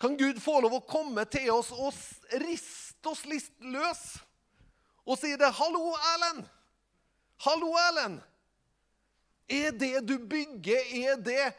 kan 0.00 0.16
Gud 0.16 0.42
få 0.42 0.60
lov 0.60 0.76
å 0.76 0.84
komme 0.84 1.24
til 1.30 1.50
oss 1.54 1.72
og 1.72 1.94
riste 2.42 3.08
oss 3.08 3.24
litt 3.28 3.52
løs 3.64 4.02
og 5.06 5.18
si 5.20 5.36
det 5.38 5.52
'Hallo, 5.54 5.94
Erlend! 6.14 6.48
Hallo, 7.38 7.70
Erlend! 7.78 8.20
Er 9.46 9.70
det 9.72 10.00
du 10.08 10.18
bygger, 10.18 10.90
er 11.06 11.20
det 11.22 11.54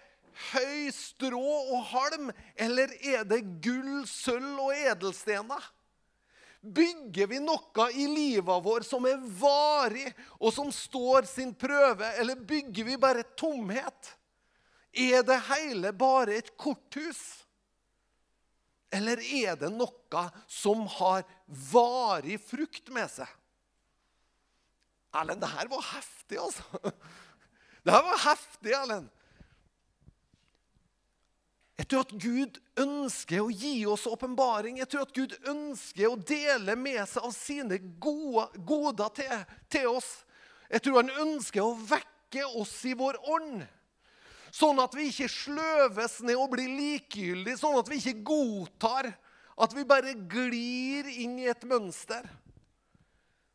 høy 0.52 0.90
strå 0.94 1.40
og 1.40 1.86
halm, 1.94 2.30
eller 2.60 2.92
er 3.00 3.24
det 3.28 3.46
gull, 3.64 4.04
sølv 4.10 4.60
og 4.68 4.76
edelstener? 4.76 5.64
Bygger 6.62 7.30
vi 7.32 7.40
noe 7.40 7.88
i 7.96 8.08
livet 8.12 8.64
vår 8.66 8.84
som 8.84 9.06
er 9.08 9.22
varig, 9.40 10.10
og 10.42 10.52
som 10.54 10.72
står 10.74 11.30
sin 11.30 11.54
prøve, 11.56 12.10
eller 12.20 12.36
bygger 12.36 12.90
vi 12.90 13.00
bare 13.00 13.24
tomhet? 13.40 14.14
Er 14.92 15.24
det 15.24 15.38
hele 15.52 15.94
bare 15.96 16.40
et 16.42 16.52
korthus? 16.60 17.22
Eller 18.92 19.20
er 19.22 19.56
det 19.60 19.70
noe 19.72 20.24
som 20.50 20.86
har 20.98 21.24
varig 21.72 22.40
frukt 22.42 22.92
med 22.96 23.08
seg? 23.12 23.30
Erlend, 25.18 25.42
det 25.44 25.54
her 25.54 25.70
var 25.72 25.86
heftig, 25.94 26.40
altså. 26.42 26.92
Det 27.88 27.94
her 27.96 28.04
var 28.04 28.18
heftig, 28.20 28.72
Erlend. 28.76 29.06
Jeg 31.78 31.88
tror 31.88 32.04
at 32.04 32.16
Gud 32.20 32.58
ønsker 32.84 33.40
å 33.40 33.54
gi 33.54 33.86
oss 33.88 34.04
åpenbaring. 34.10 34.82
Jeg 34.82 34.90
tror 34.92 35.06
at 35.06 35.14
Gud 35.16 35.36
ønsker 35.48 36.10
å 36.10 36.18
dele 36.20 36.76
med 36.76 37.00
seg 37.08 37.24
av 37.30 37.32
sine 37.38 37.78
gode, 38.04 38.50
goder 38.68 39.14
til, 39.16 39.46
til 39.72 39.88
oss. 39.94 40.10
Jeg 40.68 40.84
tror 40.84 41.00
han 41.00 41.14
ønsker 41.24 41.64
å 41.64 41.78
vekke 41.88 42.44
oss 42.60 42.74
i 42.90 42.92
vår 42.98 43.22
ånd. 43.38 43.64
Sånn 44.52 44.84
at 44.84 44.98
vi 44.98 45.08
ikke 45.08 45.32
sløves 45.32 46.20
ned 46.28 46.36
og 46.36 46.52
blir 46.58 46.68
likegyldige, 46.68 47.62
sånn 47.62 47.80
at 47.80 47.88
vi 47.94 48.02
ikke 48.02 48.26
godtar 48.34 49.14
at 49.56 49.80
vi 49.80 49.88
bare 49.88 50.18
glir 50.28 51.08
inn 51.24 51.40
i 51.40 51.48
et 51.48 51.64
mønster. 51.64 52.28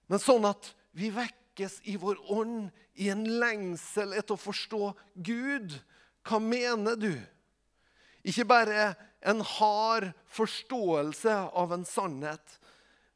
Men 0.09 0.25
sånn 0.25 0.49
at 0.49 0.73
vi 0.97 1.13
vekkes 1.53 1.81
i 1.85 1.97
vår 1.97 2.19
ånd 2.33 2.71
i 2.95 3.11
en 3.11 3.25
lengsel 3.39 4.13
etter 4.17 4.35
å 4.35 4.41
forstå 4.41 4.93
Gud. 5.15 5.75
Hva 6.25 6.39
mener 6.41 6.97
du? 6.97 7.21
Ikke 8.25 8.45
bare 8.47 8.95
en 9.21 9.41
hard 9.41 10.13
forståelse 10.27 11.51
av 11.53 11.73
en 11.73 11.85
sannhet, 11.85 12.59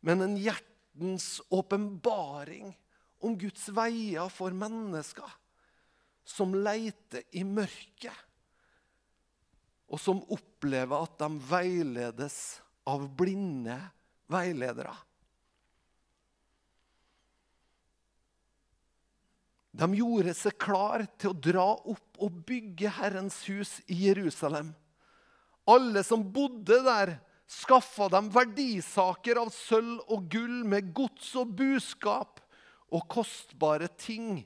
men 0.01 0.22
en 0.22 0.37
hjertens 0.37 1.40
åpenbaring 1.51 2.75
om 3.22 3.37
Guds 3.38 3.68
veier 3.68 4.29
for 4.29 4.53
mennesker 4.53 5.31
som 6.27 6.55
leiter 6.55 7.22
i 7.33 7.44
mørket. 7.44 8.14
og 9.87 10.01
som 10.03 10.18
opplever 10.35 10.99
at 10.99 11.12
de 11.20 11.29
veiledes 11.46 12.59
av 12.90 13.05
blinde 13.14 13.77
veiledere. 14.27 14.90
De 19.76 19.88
gjorde 19.98 20.32
seg 20.32 20.56
klar 20.56 21.04
til 21.20 21.34
å 21.34 21.40
dra 21.48 21.66
opp 21.76 22.20
og 22.24 22.42
bygge 22.48 22.94
Herrens 22.96 23.42
hus 23.50 23.76
i 23.92 24.06
Jerusalem. 24.06 24.70
Alle 25.68 26.00
som 26.06 26.22
bodde 26.32 26.78
der, 26.86 27.18
skaffa 27.46 28.08
dem 28.10 28.30
verdisaker 28.34 29.38
av 29.42 29.52
sølv 29.54 30.00
og 30.10 30.24
gull 30.32 30.62
med 30.66 30.88
gods 30.96 31.28
og 31.38 31.52
buskap 31.58 32.40
og 32.94 33.04
kostbare 33.10 33.90
ting, 34.00 34.40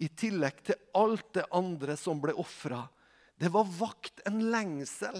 i 0.00 0.08
tillegg 0.08 0.62
til 0.64 0.78
alt 0.96 1.26
det 1.36 1.42
andre 1.52 1.92
som 2.00 2.22
ble 2.22 2.32
ofra. 2.40 2.86
Det 3.36 3.50
var 3.52 3.66
vakt 3.68 4.22
en 4.28 4.38
lengsel. 4.52 5.18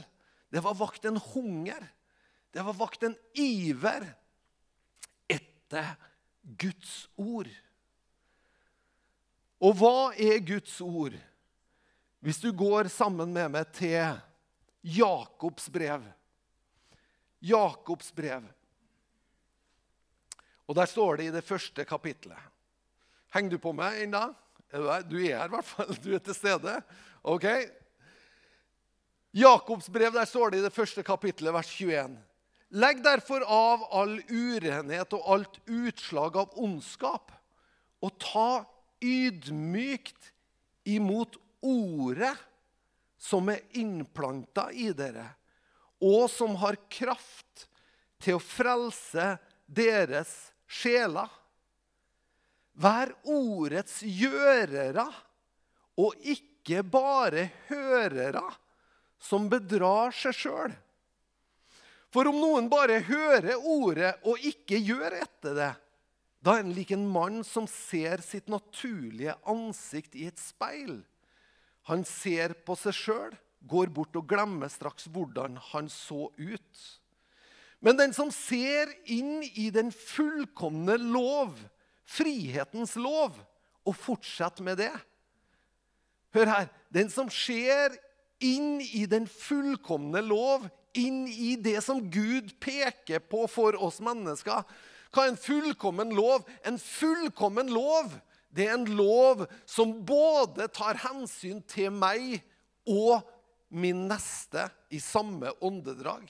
Det 0.49 0.63
var 0.65 0.79
vakt 0.79 1.05
en 1.05 1.19
hunger. 1.21 1.83
Det 2.49 2.65
var 2.65 2.79
vakt 2.79 3.05
en 3.05 3.17
iver 3.37 4.07
etter 5.29 5.93
Guds 6.41 7.11
ord. 7.21 7.51
Og 9.61 9.77
hva 9.77 10.13
er 10.17 10.41
Guds 10.45 10.79
ord? 10.81 11.17
Hvis 12.21 12.41
du 12.41 12.51
går 12.53 12.89
sammen 12.93 13.33
med 13.33 13.53
meg 13.53 13.69
til 13.77 14.17
Jakobs 14.81 15.69
brev. 15.73 16.05
Jakobs 17.41 18.13
brev. 18.17 18.45
Og 20.69 20.77
der 20.77 20.89
står 20.89 21.21
det 21.21 21.29
i 21.29 21.35
det 21.35 21.45
første 21.45 21.85
kapitlet. 21.85 22.39
Henger 23.35 23.57
du 23.57 23.61
på 23.63 23.73
meg 23.77 24.05
ennå? 24.05 24.31
Du 24.71 25.19
er 25.19 25.37
her 25.37 25.51
i 25.51 25.55
hvert 25.55 25.67
fall. 25.67 25.93
Du 26.03 26.13
er 26.15 26.23
til 26.25 26.37
stede. 26.37 26.77
Ok? 27.27 27.47
Jakobs 29.37 29.89
brev, 29.89 30.13
der 30.15 30.27
står 30.27 30.51
det 30.51 30.61
i 30.61 30.65
det 30.65 30.75
første 30.75 31.03
kapitlet, 31.07 31.53
vers 31.55 31.71
21. 31.71 32.17
Legg 32.71 33.03
derfor 33.03 33.45
av 33.47 33.85
all 33.95 34.17
urenhet 34.31 35.15
og 35.15 35.27
alt 35.35 35.59
utslag 35.67 36.39
av 36.39 36.55
ondskap, 36.59 37.31
og 38.03 38.15
ta 38.23 38.65
ydmykt 39.01 40.33
imot 40.85 41.37
ordet 41.61 42.37
som 43.21 43.49
er 43.53 43.61
innplanta 43.77 44.71
i 44.73 44.91
dere, 44.97 45.27
og 46.01 46.31
som 46.33 46.57
har 46.63 46.79
kraft 46.89 47.67
til 48.21 48.39
å 48.39 48.43
frelse 48.43 49.35
deres 49.69 50.33
sjeler. 50.65 51.29
Vær 52.81 53.13
ordets 53.29 53.99
gjørere, 54.01 55.05
og 56.01 56.17
ikke 56.25 56.81
bare 56.87 57.51
hørere 57.69 58.47
som 59.21 59.51
bedrar 59.53 60.15
seg 60.17 60.37
sjøl. 60.37 60.73
For 62.11 62.27
om 62.27 62.41
noen 62.41 62.71
bare 62.73 63.03
hører 63.07 63.61
ordet 63.61 64.15
og 64.27 64.41
ikke 64.49 64.81
gjør 64.81 65.21
etter 65.21 65.59
det, 65.59 65.73
da 66.41 66.57
er 66.57 66.65
en 66.65 66.73
lik 66.73 66.93
en 66.95 67.05
mann 67.09 67.43
som 67.45 67.67
ser 67.69 68.23
sitt 68.25 68.49
naturlige 68.49 69.35
ansikt 69.49 70.17
i 70.17 70.27
et 70.31 70.41
speil. 70.41 71.03
Han 71.91 72.05
ser 72.09 72.55
på 72.65 72.77
seg 72.81 72.97
sjøl, 72.97 73.37
går 73.69 73.93
bort 73.93 74.17
og 74.17 74.29
glemmer 74.29 74.73
straks 74.73 75.09
hvordan 75.13 75.59
han 75.71 75.91
så 75.93 76.31
ut. 76.39 76.83
Men 77.81 77.97
den 77.97 78.17
som 78.17 78.33
ser 78.33 78.93
inn 79.09 79.43
i 79.53 79.69
den 79.73 79.93
fullkomne 79.93 80.97
lov, 81.01 81.57
frihetens 82.09 82.97
lov, 82.97 83.37
og 83.89 83.97
fortsetter 83.97 84.65
med 84.65 84.81
det 84.83 84.93
Hør 86.31 86.47
her. 86.47 86.69
Den 86.95 87.09
som 87.11 87.27
ser 87.33 87.97
inn 88.39 88.79
i 88.81 89.03
den 89.11 89.27
fullkomne 89.27 90.23
lov, 90.23 90.69
inn 90.95 91.25
i 91.27 91.57
det 91.59 91.81
som 91.83 92.01
Gud 92.11 92.53
peker 92.63 93.23
på 93.31 93.45
for 93.51 93.75
oss 93.79 94.01
mennesker, 94.03 94.63
hva 95.11 95.27
er 95.27 95.33
en 95.33 95.41
fullkommen 95.41 96.13
lov? 96.15 96.45
En 96.67 96.79
fullkommen 96.79 97.71
lov 97.75 98.13
det 98.51 98.67
er 98.67 98.75
en 98.75 98.89
lov 98.99 99.45
som 99.69 99.93
både 100.07 100.67
tar 100.75 100.99
hensyn 101.05 101.63
til 101.71 101.93
meg 101.95 102.41
og 102.91 103.23
min 103.71 104.09
neste 104.11 104.67
i 104.91 104.99
samme 105.03 105.53
åndedrag. 105.63 106.27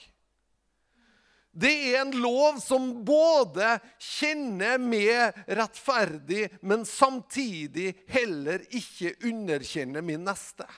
Det 1.51 1.71
er 1.91 1.97
en 2.05 2.13
lov 2.15 2.61
som 2.63 3.01
både 3.03 3.73
kjenner 3.99 4.77
meg 4.79 5.41
rettferdig, 5.49 6.45
men 6.61 6.85
samtidig 6.87 7.89
heller 8.13 8.63
ikke 8.69 9.17
underkjenner 9.27 10.05
min 10.05 10.23
neste. 10.23 10.69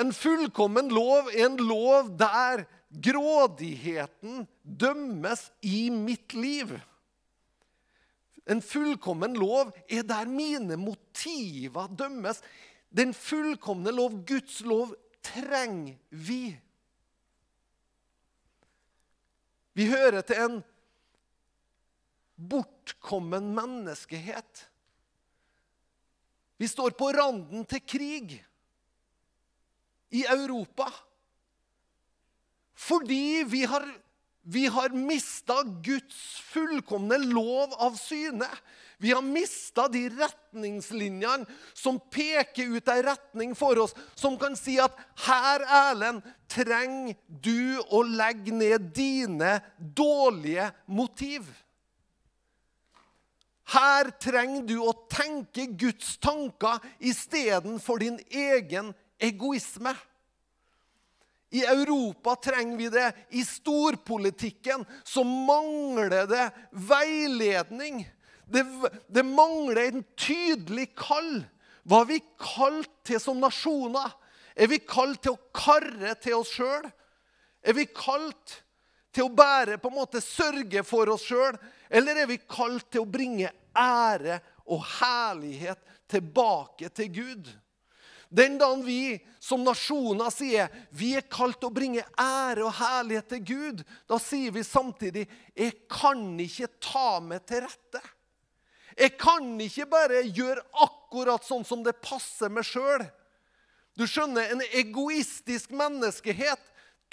En 0.00 0.12
fullkommen 0.16 0.90
lov 0.92 1.30
er 1.32 1.46
en 1.46 1.56
lov 1.62 2.10
der 2.18 2.66
grådigheten 2.94 4.44
dømmes 4.62 5.48
i 5.60 5.90
mitt 5.90 6.34
liv. 6.34 6.74
En 8.44 8.60
fullkommen 8.62 9.36
lov 9.40 9.72
er 9.88 10.04
der 10.06 10.28
mine 10.28 10.76
motiver 10.76 11.88
dømmes. 11.88 12.42
Den 12.94 13.14
fullkomne 13.16 13.90
lov, 13.94 14.20
Guds 14.28 14.60
lov, 14.66 14.92
trenger 15.24 15.96
vi. 16.10 16.54
Vi 19.74 19.88
hører 19.90 20.22
til 20.22 20.38
en 20.44 20.60
bortkommen 22.36 23.48
menneskehet. 23.56 24.66
Vi 26.60 26.68
står 26.70 26.94
på 26.94 27.08
randen 27.16 27.64
til 27.66 27.82
krig 27.82 28.36
i 30.14 30.22
Europa. 30.30 30.86
Fordi 32.74 33.44
vi 33.46 33.64
har, 33.64 33.86
vi 34.42 34.66
har 34.66 34.94
mista 34.94 35.62
Guds 35.62 36.40
fullkomne 36.50 37.18
lov 37.18 37.74
av 37.78 37.96
syne. 37.98 38.48
Vi 38.98 39.12
har 39.12 39.22
mista 39.22 39.88
de 39.88 40.06
retningslinjene 40.08 41.46
som 41.74 41.98
peker 42.10 42.76
ut 42.76 42.88
ei 42.88 43.02
retning 43.04 43.54
for 43.58 43.78
oss, 43.82 43.94
som 44.14 44.38
kan 44.40 44.54
si 44.56 44.78
at 44.80 44.94
her, 45.26 45.64
Erlend, 45.66 46.22
trenger 46.48 47.16
du 47.28 47.82
å 47.90 48.04
legge 48.06 48.54
ned 48.54 48.88
dine 48.94 49.58
dårlige 49.78 50.70
motiv. 50.86 51.50
Her 53.74 54.10
trenger 54.20 54.66
du 54.68 54.76
å 54.84 54.92
tenke 55.10 55.66
Guds 55.72 56.16
tanker 56.22 56.82
istedenfor 57.00 58.02
din 58.02 58.18
egen 58.28 58.92
egoisme. 59.18 59.94
I 61.54 61.62
Europa 61.70 62.34
trenger 62.36 62.76
vi 62.76 62.88
det. 62.90 63.12
I 63.30 63.44
storpolitikken 63.46 64.84
så 65.04 65.24
mangler 65.24 66.26
det 66.26 66.50
veiledning. 66.70 68.02
Det, 68.46 68.64
det 69.06 69.22
mangler 69.22 69.84
en 69.84 70.04
tydelig 70.18 70.88
kall. 70.98 71.44
Hva 71.86 72.02
er 72.02 72.10
vi 72.10 72.20
kalt 72.42 72.90
til 73.06 73.22
som 73.22 73.38
nasjoner? 73.38 74.10
Er 74.58 74.70
vi 74.70 74.80
kalt 74.82 75.22
til 75.22 75.36
å 75.36 75.42
karre 75.54 76.16
til 76.18 76.40
oss 76.40 76.50
sjøl? 76.56 76.90
Er 77.62 77.78
vi 77.78 77.86
kalt 77.86 78.58
til 79.14 79.28
å 79.28 79.34
bære, 79.34 79.78
på 79.78 79.92
en 79.92 79.98
måte 80.00 80.22
sørge 80.24 80.82
for 80.86 81.12
oss 81.14 81.26
sjøl? 81.28 81.54
Eller 81.86 82.24
er 82.24 82.30
vi 82.30 82.42
kalt 82.42 82.90
til 82.90 83.04
å 83.04 83.10
bringe 83.10 83.52
ære 83.78 84.40
og 84.66 84.82
herlighet 84.98 85.78
tilbake 86.10 86.90
til 86.90 87.14
Gud? 87.14 87.54
Den 88.34 88.56
dagen 88.58 88.82
vi 88.82 89.20
som 89.38 89.62
nasjoner 89.62 90.32
sier 90.34 90.72
vi 90.90 91.12
er 91.14 91.26
kalt 91.30 91.62
å 91.62 91.70
bringe 91.70 92.02
ære 92.18 92.64
og 92.66 92.74
herlighet 92.80 93.28
til 93.30 93.44
Gud, 93.46 93.84
da 94.10 94.18
sier 94.18 94.50
vi 94.56 94.64
samtidig 94.66 95.28
jeg 95.54 95.76
kan 95.92 96.32
ikke 96.42 96.66
ta 96.82 97.20
meg 97.22 97.44
til 97.46 97.62
rette. 97.62 98.02
Jeg 98.98 99.14
kan 99.22 99.46
ikke 99.62 99.86
bare 99.90 100.24
gjøre 100.26 100.64
akkurat 100.82 101.46
sånn 101.46 101.62
som 101.66 101.86
det 101.86 101.94
passer 102.02 102.50
meg 102.50 102.66
sjøl. 102.66 103.06
Du 103.94 104.02
skjønner, 104.10 104.50
en 104.50 104.66
egoistisk 104.74 105.70
menneskehet 105.74 106.62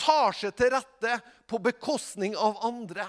tar 0.02 0.34
seg 0.34 0.58
til 0.58 0.74
rette 0.74 1.20
på 1.46 1.62
bekostning 1.62 2.34
av 2.34 2.58
andre. 2.66 3.06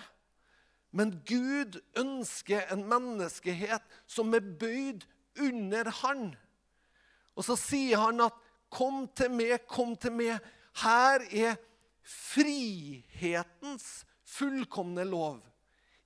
Men 0.93 1.17
Gud 1.25 1.81
ønsker 1.97 2.69
en 2.73 2.85
menneskehet 2.89 3.85
som 4.05 4.37
er 4.37 4.45
bøyd 4.45 5.07
under 5.41 5.89
Han. 6.03 6.35
Og 7.37 7.47
så 7.47 7.57
sier 7.57 7.99
han 7.99 8.21
at 8.21 8.35
'kom 8.71 9.09
til 9.15 9.31
meg, 9.31 9.67
kom 9.67 9.97
til 9.97 10.13
meg'. 10.13 10.41
Her 10.75 11.21
er 11.31 11.57
frihetens 12.03 14.05
fullkomne 14.25 15.05
lov. 15.05 15.41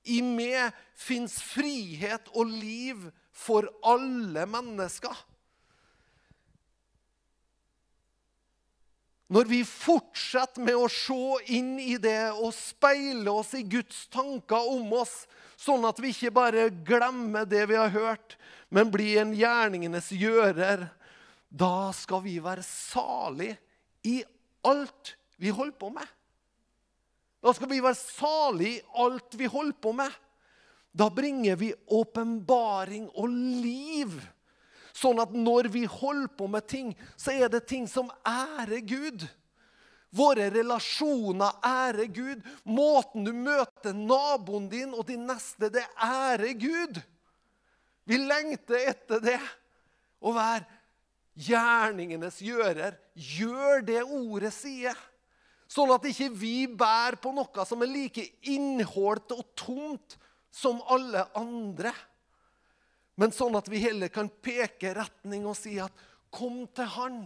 I 0.04 0.20
meg 0.22 0.72
fins 0.94 1.42
frihet 1.42 2.28
og 2.34 2.46
liv 2.46 3.10
for 3.32 3.66
alle 3.82 4.46
mennesker. 4.46 5.16
Når 9.26 9.48
vi 9.50 9.64
fortsetter 9.66 10.62
med 10.62 10.76
å 10.78 10.86
se 10.86 11.16
inn 11.56 11.80
i 11.82 11.96
det 11.98 12.30
og 12.30 12.52
speile 12.54 13.32
oss 13.34 13.56
i 13.58 13.64
Guds 13.66 14.04
tanker 14.14 14.68
om 14.70 14.92
oss, 15.00 15.24
sånn 15.58 15.82
at 15.88 15.98
vi 15.98 16.12
ikke 16.14 16.30
bare 16.36 16.68
glemmer 16.86 17.48
det 17.48 17.64
vi 17.66 17.74
har 17.74 17.90
hørt, 17.90 18.36
men 18.70 18.92
blir 18.92 19.24
en 19.24 19.34
gjerningenes 19.34 20.12
gjører 20.14 20.86
da 21.48 21.92
skal 21.94 22.22
vi 22.24 22.36
være 22.42 22.64
salige 22.66 23.56
i 24.06 24.20
alt 24.66 25.14
vi 25.38 25.52
holder 25.54 25.78
på 25.78 25.90
med. 25.94 26.06
Da 27.42 27.52
skal 27.54 27.70
vi 27.70 27.82
være 27.82 27.98
salige 27.98 28.78
i 28.80 28.84
alt 29.04 29.36
vi 29.38 29.48
holder 29.50 29.78
på 29.82 29.92
med. 29.92 30.10
Da 30.96 31.10
bringer 31.12 31.56
vi 31.60 31.74
åpenbaring 31.92 33.10
og 33.14 33.28
liv. 33.28 34.14
Sånn 34.96 35.20
at 35.20 35.34
når 35.36 35.68
vi 35.74 35.84
holder 35.84 36.30
på 36.38 36.48
med 36.48 36.64
ting, 36.68 36.94
så 37.20 37.34
er 37.36 37.50
det 37.52 37.66
ting 37.68 37.84
som 37.88 38.08
ærer 38.24 38.80
Gud. 38.80 39.26
Våre 40.16 40.48
relasjoner 40.54 41.58
ærer 41.66 42.08
Gud. 42.08 42.40
Måten 42.64 43.26
du 43.26 43.34
møter 43.36 43.92
naboen 43.92 44.70
din 44.72 44.94
og 44.96 45.04
din 45.10 45.26
neste, 45.28 45.68
det 45.68 45.84
ærer 46.00 46.56
Gud. 46.56 47.02
Vi 48.08 48.18
lengter 48.22 48.88
etter 48.94 49.20
det. 49.20 49.40
Å 50.24 50.32
være 50.32 50.64
gjerningenes 51.36 52.40
gjører. 52.44 52.96
Gjør 53.14 53.84
det 53.86 54.02
ordet 54.04 54.52
sier. 54.56 54.96
Sånn 55.68 55.90
at 55.94 56.04
ikke 56.06 56.30
vi 56.30 56.66
bærer 56.70 57.18
på 57.20 57.32
noe 57.34 57.66
som 57.66 57.82
er 57.82 57.90
like 57.90 58.22
innholdt 58.46 59.34
og 59.34 59.48
tomt 59.58 60.16
som 60.54 60.78
alle 60.92 61.26
andre. 61.36 61.92
Men 63.16 63.32
sånn 63.34 63.56
at 63.58 63.68
vi 63.72 63.82
heller 63.82 64.12
kan 64.12 64.28
peke 64.28 64.94
retning 64.96 65.46
og 65.48 65.56
si 65.58 65.76
at 65.82 66.04
kom 66.32 66.64
til 66.76 66.88
Han. 66.96 67.20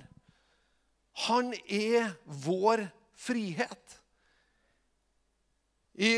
Han 1.27 1.53
er 1.67 2.13
vår 2.25 2.87
frihet. 3.19 3.97
I 6.01 6.15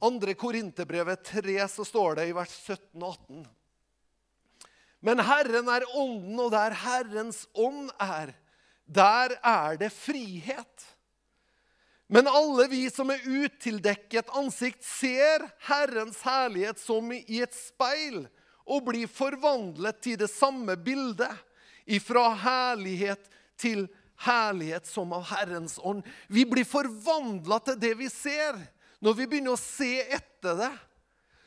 2. 0.00 0.34
Korinterbrevet 0.40 1.24
3 1.26 1.58
så 1.68 1.84
står 1.84 2.20
det 2.20 2.28
i 2.30 2.36
vers 2.36 2.54
17 2.64 3.02
og 3.02 3.10
18. 3.10 3.44
Men 5.04 5.20
Herren 5.20 5.68
er 5.68 5.84
ånden, 5.92 6.38
og 6.40 6.50
der 6.54 6.72
Herrens 6.80 7.44
ånd 7.52 7.90
er, 8.00 8.32
der 8.88 9.36
er 9.44 9.76
det 9.80 9.90
frihet. 9.92 10.86
Men 12.08 12.28
alle 12.28 12.66
vi 12.72 12.86
som 12.92 13.10
er 13.12 13.24
utildekket 13.24 14.32
ansikt, 14.36 14.84
ser 14.84 15.44
Herrens 15.68 16.20
herlighet 16.24 16.80
som 16.80 17.12
i 17.12 17.40
et 17.44 17.56
speil 17.56 18.24
og 18.64 18.86
blir 18.88 19.08
forvandlet 19.10 20.00
til 20.04 20.16
det 20.20 20.30
samme 20.32 20.76
bildet, 20.80 21.32
ifra 21.84 22.30
herlighet 22.40 23.28
til 23.60 23.86
herlighet 24.24 24.88
som 24.88 25.12
av 25.16 25.26
Herrens 25.28 25.76
ånd. 25.84 26.04
Vi 26.32 26.46
blir 26.48 26.64
forvandla 26.68 27.60
til 27.64 27.76
det 27.80 27.92
vi 28.00 28.08
ser, 28.12 28.56
når 29.04 29.20
vi 29.20 29.28
begynner 29.28 29.56
å 29.56 29.60
se 29.60 29.98
etter 30.00 30.56
det. 30.60 30.72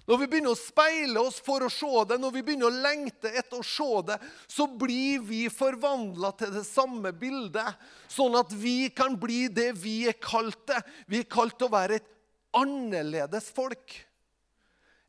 Når 0.08 0.22
vi 0.22 0.28
begynner 0.32 0.54
å 0.56 0.60
speile 0.60 1.20
oss 1.20 1.42
for 1.44 1.66
å 1.66 1.72
se 1.72 1.90
det, 2.08 2.16
når 2.22 2.38
vi 2.38 2.44
begynner 2.48 2.70
å 2.70 2.84
lengte 2.86 3.28
etter 3.28 3.60
å 3.60 3.66
se 3.68 3.90
det, 4.08 4.16
så 4.48 4.70
blir 4.72 5.26
vi 5.28 5.42
forvandla 5.52 6.32
til 6.40 6.54
det 6.56 6.64
samme 6.64 7.12
bildet, 7.12 7.76
sånn 8.08 8.38
at 8.40 8.54
vi 8.56 8.88
kan 8.96 9.18
bli 9.20 9.50
det 9.52 9.74
vi 9.76 10.06
er 10.08 10.16
kalt 10.16 10.62
det. 10.72 10.80
Vi 11.12 11.20
er 11.26 11.28
kalt 11.28 11.58
til 11.60 11.68
å 11.68 11.76
være 11.76 12.00
et 12.00 12.08
annerledes 12.56 13.52
folk. 13.52 13.98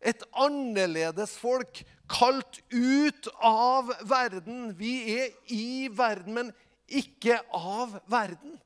Et 0.02 0.26
annerledes 0.38 1.36
folk, 1.38 1.84
kalt 2.10 2.58
ut 2.74 3.30
av 3.38 3.94
verden. 4.02 4.72
Vi 4.78 4.94
er 5.14 5.30
i 5.54 5.86
verden, 5.94 6.34
men 6.40 6.52
ikke 6.90 7.38
av 7.54 8.00
verden. 8.10 8.58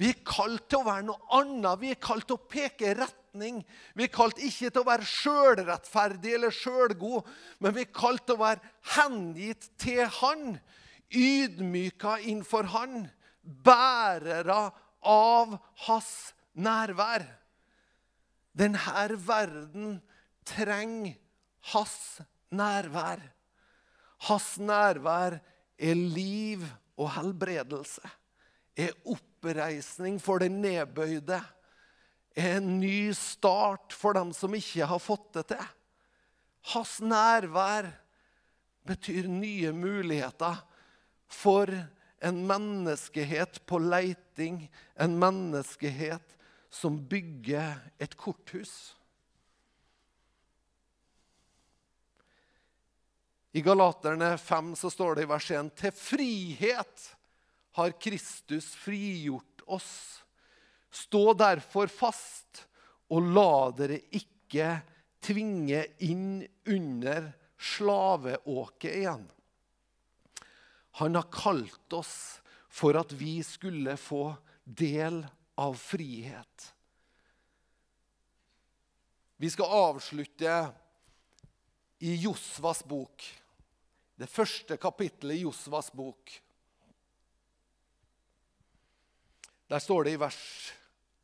Vi 0.00 0.10
er 0.10 0.22
kalt 0.26 0.66
til 0.68 0.80
å 0.80 0.86
være 0.88 1.06
noe 1.06 1.36
annet. 1.38 1.80
Vi 1.80 1.92
er 1.94 2.00
kalt 2.02 2.26
til 2.26 2.38
å 2.38 2.46
peke 2.50 2.94
retning. 2.98 3.60
Vi 3.94 4.06
er 4.06 4.14
kalt 4.14 4.40
ikke 4.42 4.72
til 4.72 4.82
å 4.82 4.88
være 4.88 5.06
sjølrettferdig 5.06 6.34
eller 6.34 6.54
sjølgod, 6.54 7.28
men 7.62 7.76
vi 7.76 7.84
er 7.84 7.92
kalt 7.94 8.24
til 8.26 8.38
å 8.38 8.42
være 8.42 8.72
hengitt 8.96 9.68
til 9.82 10.02
Han. 10.20 10.56
Ydmyka 11.14 12.18
innfor 12.26 12.66
Han. 12.74 13.04
Bærere 13.42 14.72
av 15.04 15.58
Hans 15.86 16.10
nærvær. 16.58 17.26
Denne 18.54 19.06
verden 19.26 19.98
trenger 20.46 21.14
Hans 21.70 22.20
nærvær. 22.54 23.22
Hans 24.26 24.56
nærvær 24.58 25.38
er 25.78 25.94
liv 25.94 26.64
og 26.98 27.10
helbredelse. 27.14 28.02
Er 28.74 28.90
opp 29.06 29.33
oppreisning 29.44 30.20
for 30.20 30.40
den 30.40 30.60
nedbøyde. 30.62 31.40
En 32.34 32.80
ny 32.80 33.12
start 33.14 33.92
for 33.92 34.16
dem 34.16 34.32
som 34.34 34.54
ikke 34.54 34.86
har 34.88 35.02
fått 35.02 35.32
det 35.36 35.46
til. 35.52 35.66
Hans 36.72 36.98
nærvær 37.04 37.90
betyr 38.88 39.28
nye 39.28 39.72
muligheter 39.72 40.64
for 41.28 41.68
en 42.24 42.40
menneskehet 42.48 43.60
på 43.66 43.78
leiting. 43.78 44.64
En 44.96 45.18
menneskehet 45.20 46.36
som 46.70 46.98
bygger 46.98 47.76
et 48.00 48.16
korthus. 48.16 48.96
I 53.54 53.62
Galaterne 53.62 54.32
5 54.38 54.72
så 54.74 54.90
står 54.90 55.14
det 55.14 55.28
i 55.28 55.30
vers 55.30 55.50
1.: 55.50 55.70
Til 55.78 55.92
frihet 55.94 57.04
har 57.74 58.00
Kristus 58.00 58.74
frigjort 58.78 59.62
oss. 59.66 60.22
Stå 60.90 61.32
derfor 61.34 61.90
fast, 61.90 62.66
og 63.10 63.26
la 63.34 63.70
dere 63.74 63.98
ikke 64.14 64.68
tvinge 65.24 65.80
inn 66.06 66.44
under 66.70 67.32
slaveåket 67.58 68.92
igjen. 69.00 69.26
Han 71.00 71.18
har 71.18 71.26
kalt 71.34 71.98
oss 71.98 72.14
for 72.70 72.94
at 72.98 73.10
vi 73.18 73.40
skulle 73.46 73.96
få 73.98 74.28
del 74.64 75.24
av 75.58 75.74
frihet. 75.74 76.70
Vi 79.42 79.50
skal 79.50 79.74
avslutte 79.90 80.54
i 82.06 82.14
Josvas 82.22 82.84
bok, 82.86 83.26
det 84.14 84.30
første 84.30 84.78
kapittelet 84.78 85.40
i 85.40 85.42
Josvas 85.42 85.90
bok. 85.92 86.38
Der 89.70 89.80
står 89.80 90.04
det 90.04 90.16
i 90.16 90.20
vers 90.20 90.40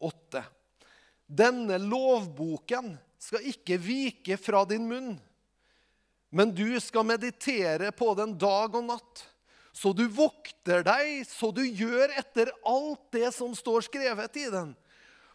8.: 0.00 0.42
Denne 1.26 1.78
lovboken 1.78 2.94
skal 3.20 3.44
ikke 3.50 3.76
vike 3.80 4.38
fra 4.40 4.64
din 4.68 4.86
munn, 4.88 5.10
men 6.30 6.54
du 6.54 6.78
skal 6.80 7.06
meditere 7.06 7.90
på 7.92 8.14
den 8.18 8.36
dag 8.38 8.74
og 8.74 8.86
natt, 8.86 9.24
så 9.72 9.92
du 9.94 10.06
vokter 10.08 10.84
deg, 10.86 11.26
så 11.28 11.50
du 11.54 11.62
gjør 11.62 12.14
etter 12.18 12.50
alt 12.66 13.02
det 13.14 13.28
som 13.34 13.52
står 13.56 13.86
skrevet 13.86 14.38
i 14.40 14.48
den. 14.50 14.72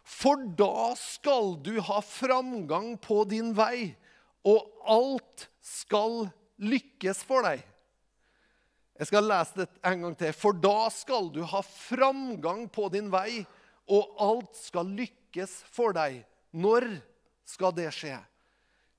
For 0.05 0.41
da 0.57 0.93
skal 0.99 1.55
du 1.65 1.79
ha 1.81 2.01
framgang 2.03 2.93
på 3.01 3.23
din 3.29 3.53
vei, 3.57 3.95
og 4.45 4.67
alt 4.85 5.47
skal 5.65 6.27
lykkes 6.61 7.23
for 7.25 7.45
deg. 7.47 7.63
Jeg 8.95 9.09
skal 9.09 9.27
lese 9.27 9.63
det 9.63 9.67
en 9.83 10.05
gang 10.05 10.15
til. 10.15 10.31
For 10.35 10.55
da 10.55 10.87
skal 10.93 11.27
du 11.33 11.41
ha 11.43 11.59
framgang 11.65 12.65
på 12.71 12.87
din 12.93 13.09
vei, 13.11 13.43
og 13.91 14.15
alt 14.23 14.55
skal 14.57 14.87
lykkes 14.95 15.57
for 15.73 15.95
deg. 15.95 16.21
Når 16.55 16.87
skal 17.45 17.75
det 17.75 17.89
skje? 17.93 18.15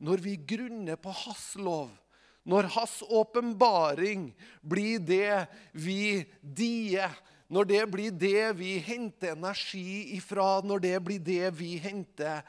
Når 0.05 0.21
vi 0.21 0.37
grunner 0.37 1.01
på 1.01 1.15
Hans 1.25 1.55
lov. 1.57 1.89
Når 2.47 2.69
Hans 2.77 3.01
åpenbaring 3.09 4.29
blir 4.61 5.01
det 5.01 5.47
vi 5.73 6.27
dier. 6.41 7.11
Når 7.49 7.71
det 7.73 7.83
blir 7.91 8.13
det 8.13 8.53
vi 8.61 8.77
henter 8.85 9.33
energi 9.33 10.13
ifra. 10.19 10.61
Når 10.61 10.85
det 10.85 10.95
blir 11.09 11.25
det 11.25 11.49
vi 11.57 11.73
henter 11.81 12.45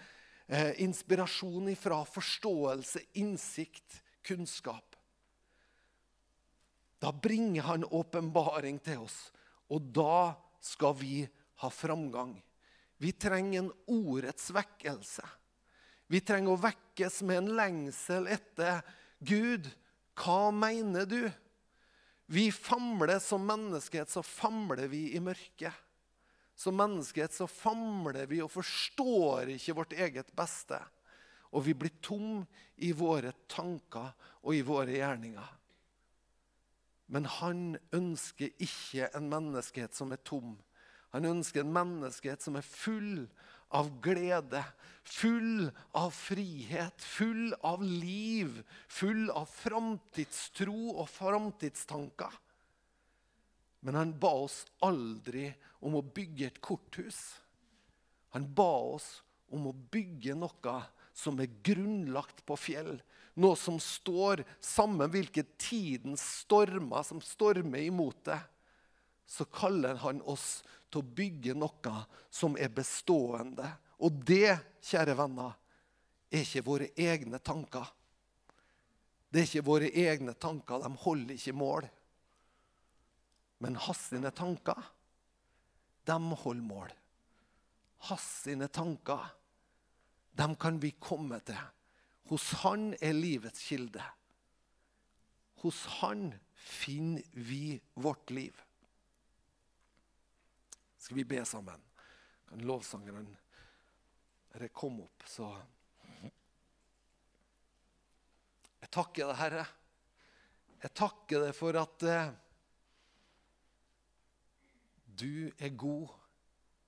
eh, 0.52 0.76
inspirasjon 0.84 1.72
ifra. 1.72 2.04
Forståelse, 2.04 3.08
innsikt, 3.24 4.04
kunnskap. 4.28 4.97
Da 7.00 7.12
bringer 7.14 7.62
han 7.68 7.86
åpenbaring 7.86 8.80
til 8.82 9.06
oss, 9.06 9.18
og 9.70 9.90
da 9.94 10.34
skal 10.64 10.96
vi 10.98 11.16
ha 11.62 11.70
framgang. 11.70 12.36
Vi 12.98 13.12
trenger 13.14 13.62
en 13.62 13.74
ordets 13.86 14.50
vekkelse. 14.54 15.26
Vi 16.08 16.22
trenger 16.26 16.56
å 16.56 16.62
vekkes 16.62 17.22
med 17.28 17.44
en 17.44 17.52
lengsel 17.60 18.30
etter 18.32 18.82
Gud. 19.20 19.68
Hva 20.18 20.50
mener 20.56 21.06
du? 21.06 21.22
Vi 22.28 22.50
famler 22.52 23.20
som 23.24 23.46
menneskehet, 23.48 24.10
så 24.10 24.24
famler 24.26 24.90
vi 24.92 25.12
i 25.16 25.22
mørket. 25.24 25.76
Som 26.58 26.80
menneskehet 26.80 27.36
så 27.36 27.46
famler 27.48 28.26
vi 28.28 28.42
og 28.42 28.50
forstår 28.50 29.54
ikke 29.54 29.76
vårt 29.78 29.94
eget 29.94 30.32
beste. 30.36 30.80
Og 31.54 31.64
vi 31.68 31.76
blir 31.78 31.94
tom 32.02 32.42
i 32.82 32.90
våre 32.98 33.32
tanker 33.48 34.10
og 34.42 34.56
i 34.58 34.64
våre 34.66 34.98
gjerninger. 34.98 35.57
Men 37.08 37.28
han 37.40 37.78
ønsker 37.96 38.52
ikke 38.60 39.08
en 39.16 39.30
menneskehet 39.32 39.96
som 39.96 40.12
er 40.12 40.20
tom. 40.28 40.58
Han 41.16 41.28
ønsker 41.30 41.64
en 41.64 41.72
menneskehet 41.76 42.44
som 42.44 42.58
er 42.60 42.68
full 42.68 43.28
av 43.76 43.90
glede, 44.04 44.62
full 45.08 45.70
av 45.96 46.12
frihet, 46.16 47.04
full 47.04 47.56
av 47.66 47.84
liv, 47.84 48.60
full 48.92 49.30
av 49.32 49.48
framtidstro 49.52 50.98
og 50.98 51.08
framtidstanker. 51.12 52.36
Men 53.88 53.96
han 53.96 54.14
ba 54.20 54.34
oss 54.44 54.64
aldri 54.84 55.50
om 55.86 55.96
å 55.96 56.04
bygge 56.04 56.50
et 56.50 56.62
korthus. 56.64 57.38
Han 58.36 58.48
ba 58.56 58.72
oss 58.98 59.22
om 59.54 59.70
å 59.70 59.76
bygge 59.92 60.36
noe 60.36 60.80
som 61.18 61.40
er 61.40 61.54
grunnlagt 61.64 62.44
på 62.46 62.58
fjell. 62.60 62.98
Noe 63.38 63.58
som 63.60 63.78
står 63.82 64.42
sammen 64.64 65.12
hvilke 65.14 65.44
tidens 65.62 66.24
stormer 66.42 67.06
som 67.06 67.22
stormer 67.22 67.86
imot 67.86 68.24
det. 68.26 68.40
Så 69.28 69.46
kaller 69.46 70.00
han 70.02 70.24
oss 70.26 70.64
til 70.90 71.04
å 71.04 71.14
bygge 71.20 71.54
noe 71.58 71.94
som 72.34 72.58
er 72.58 72.72
bestående. 72.74 73.68
Og 74.02 74.24
det, 74.26 74.58
kjære 74.88 75.18
venner, 75.20 75.54
er 76.32 76.44
ikke 76.44 76.66
våre 76.66 76.90
egne 76.98 77.40
tanker. 77.44 77.86
Det 79.30 79.42
er 79.42 79.50
ikke 79.50 79.68
våre 79.68 79.90
egne 79.92 80.34
tanker. 80.34 80.82
De 80.82 80.92
holder 81.04 81.38
ikke 81.38 81.56
mål. 81.58 81.88
Men 83.62 83.78
hans 83.86 84.10
tanker, 84.38 84.84
de 86.06 86.18
holder 86.44 86.64
mål. 86.64 86.94
Hans 88.10 88.48
tanker, 88.72 89.26
dem 90.38 90.56
kan 90.56 90.80
vi 90.80 90.94
komme 91.02 91.40
til. 91.46 91.58
Hos 92.28 92.52
han 92.64 92.92
er 93.00 93.16
livets 93.16 93.64
kilde. 93.70 94.04
Hos 95.64 95.86
han 96.02 96.34
finner 96.54 97.24
vi 97.32 97.80
vårt 97.94 98.30
liv. 98.30 98.56
Skal 100.98 101.22
vi 101.22 101.24
be 101.24 101.46
sammen? 101.46 101.82
Kan 102.50 102.66
lovsangeren 102.68 103.30
komme 104.58 104.70
kom 104.74 105.02
opp, 105.04 105.24
så 105.30 105.48
Jeg 108.82 108.90
takker 108.94 109.28
deg, 109.28 109.38
Herre. 109.38 109.64
Jeg 110.80 110.94
takker 110.96 111.42
deg 111.44 111.56
for 111.58 111.76
at 111.76 112.04
eh, 112.08 112.30
du 115.20 115.50
er 115.60 115.74
god 115.76 116.14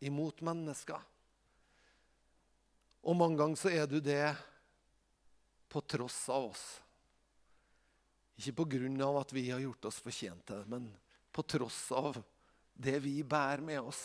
imot 0.07 0.39
mennesker. 0.45 1.01
Og 3.03 3.17
mange 3.19 3.39
ganger 3.41 3.59
så 3.59 3.73
er 3.73 3.89
du 3.89 3.97
det 3.99 4.21
på 5.69 5.81
tross 5.81 6.23
av 6.33 6.49
oss. 6.51 6.65
Ikke 8.39 8.55
på 8.61 8.69
grunn 8.75 8.97
av 9.03 9.19
at 9.21 9.33
vi 9.35 9.49
har 9.51 9.61
gjort 9.61 9.89
oss 9.89 9.99
fortjent 10.03 10.45
til 10.47 10.61
det, 10.61 10.69
men 10.71 10.89
på 11.35 11.43
tross 11.43 11.89
av 11.95 12.17
det 12.73 12.97
vi 13.03 13.19
bærer 13.23 13.63
med 13.63 13.81
oss. 13.91 14.03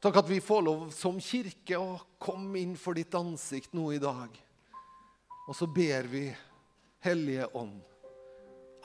Takk 0.00 0.22
at 0.22 0.30
vi 0.30 0.38
får 0.40 0.62
lov 0.64 0.86
som 0.96 1.18
kirke 1.20 1.76
å 1.76 1.98
komme 2.22 2.62
inn 2.62 2.76
for 2.80 2.96
ditt 2.96 3.12
ansikt 3.18 3.74
nå 3.76 3.90
i 3.92 4.00
dag. 4.00 4.32
Og 5.50 5.56
så 5.56 5.68
ber 5.68 6.08
vi, 6.08 6.28
Hellige 7.04 7.48
Ånd, 7.56 7.80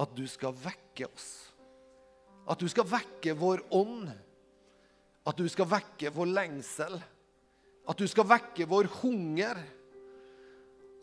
at 0.02 0.12
du 0.18 0.26
skal 0.28 0.56
vekke 0.58 1.08
oss. 1.08 1.30
At 2.46 2.60
du 2.60 2.68
skal 2.70 2.88
vekke 2.90 3.34
vår 3.38 3.64
ånd. 3.74 4.10
At 5.26 5.40
du 5.40 5.48
skal 5.50 5.70
vekke 5.70 6.12
vår 6.14 6.30
lengsel. 6.30 6.98
At 7.86 8.02
du 8.02 8.06
skal 8.10 8.28
vekke 8.30 8.68
vår 8.70 8.90
hunger. 9.00 9.62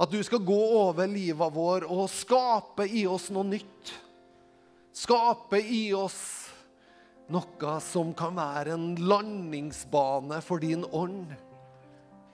At 0.03 0.11
du 0.11 0.19
skal 0.27 0.43
gå 0.43 0.61
over 0.81 1.07
livet 1.07 1.55
vår 1.55 1.87
og 1.87 2.09
skape 2.11 2.89
i 2.91 3.05
oss 3.07 3.29
noe 3.31 3.47
nytt. 3.47 3.93
Skape 4.93 5.61
i 5.63 5.93
oss 5.95 6.43
noe 7.33 7.75
som 7.81 8.11
kan 8.17 8.35
være 8.37 8.75
en 8.75 8.97
landingsbane 8.99 10.41
for 10.45 10.63
din 10.63 10.83
ånd 10.91 11.31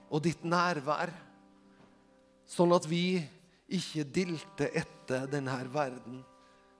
og 0.09 0.23
ditt 0.25 0.41
nærvær. 0.41 1.13
Sånn 2.49 2.73
at 2.73 2.87
vi 2.89 3.21
ikke 3.69 4.07
dilter 4.09 4.73
etter 4.81 5.27
denne 5.29 5.59
verden, 5.69 6.23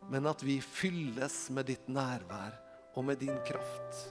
men 0.10 0.26
at 0.26 0.42
vi 0.42 0.58
fylles 0.58 1.46
med 1.54 1.70
ditt 1.70 1.86
nærvær 1.86 2.56
og 2.98 3.06
med 3.06 3.22
din 3.22 3.38
kraft. 3.46 4.08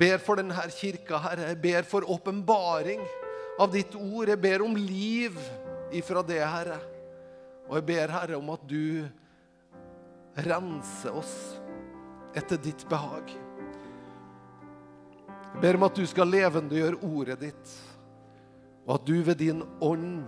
Ber 0.00 0.16
for 0.24 0.40
denne 0.40 0.56
kirka, 0.72 1.20
Herre. 1.20 1.52
Ber 1.60 1.84
for 1.84 2.08
åpenbaring 2.08 3.04
av 3.58 3.72
ditt 3.72 3.94
ord. 3.96 4.28
Jeg 4.28 4.40
ber 4.40 4.64
om 4.64 4.76
liv 4.76 5.36
ifra 5.92 6.22
det, 6.26 6.40
Herre. 6.40 6.78
Og 7.68 7.76
jeg 7.78 7.86
ber, 7.92 8.14
Herre, 8.14 8.38
om 8.38 8.52
at 8.54 8.64
du 8.68 9.04
renser 10.46 11.16
oss 11.16 11.34
etter 12.36 12.60
ditt 12.62 12.84
behag. 12.88 13.32
Jeg 15.52 15.60
ber 15.60 15.76
om 15.76 15.86
at 15.86 15.98
du 15.98 16.04
skal 16.08 16.30
levendegjøre 16.32 17.02
ordet 17.04 17.38
ditt, 17.42 17.74
og 18.86 18.96
at 18.96 19.06
du 19.06 19.18
ved 19.22 19.38
din 19.38 19.60
ånd 19.84 20.24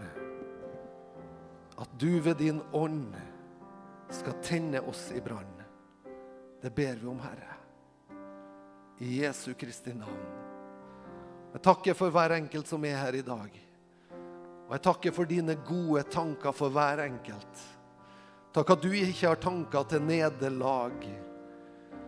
At 1.75 1.91
du 1.99 2.21
ved 2.23 2.37
din 2.39 2.61
ånd 2.71 3.17
skal 4.15 4.37
tenne 4.47 4.79
oss 4.87 5.09
i 5.11 5.19
brann. 5.21 5.57
Det 6.63 6.71
ber 6.71 6.95
vi 7.01 7.09
om, 7.11 7.19
Herre. 7.19 7.57
I 9.03 9.25
Jesu 9.25 9.57
Kristi 9.59 9.91
navn. 9.91 10.44
Jeg 11.55 11.63
takker 11.63 11.95
for 11.95 12.11
hver 12.11 12.35
enkelt 12.35 12.67
som 12.67 12.83
er 12.89 12.97
her 12.99 13.15
i 13.15 13.23
dag. 13.23 13.61
Og 14.65 14.73
jeg 14.75 14.83
takker 14.83 15.15
for 15.15 15.29
dine 15.31 15.55
gode 15.63 16.03
tanker 16.11 16.55
for 16.57 16.73
hver 16.75 17.05
enkelt. 17.05 17.63
Takk 18.55 18.73
at 18.75 18.83
du 18.83 18.91
ikke 18.91 19.29
har 19.29 19.39
tanker 19.39 19.87
til 19.87 20.03
nederlag. 20.03 21.07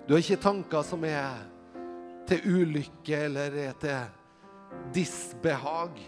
Du 0.07 0.15
har 0.15 0.23
ikke 0.23 0.43
tanker 0.43 0.83
som 0.87 1.07
er 1.07 1.47
til 2.27 2.43
ulykke 2.43 3.23
eller 3.29 3.55
er 3.69 3.79
til 3.79 4.83
disbehag. 4.95 6.03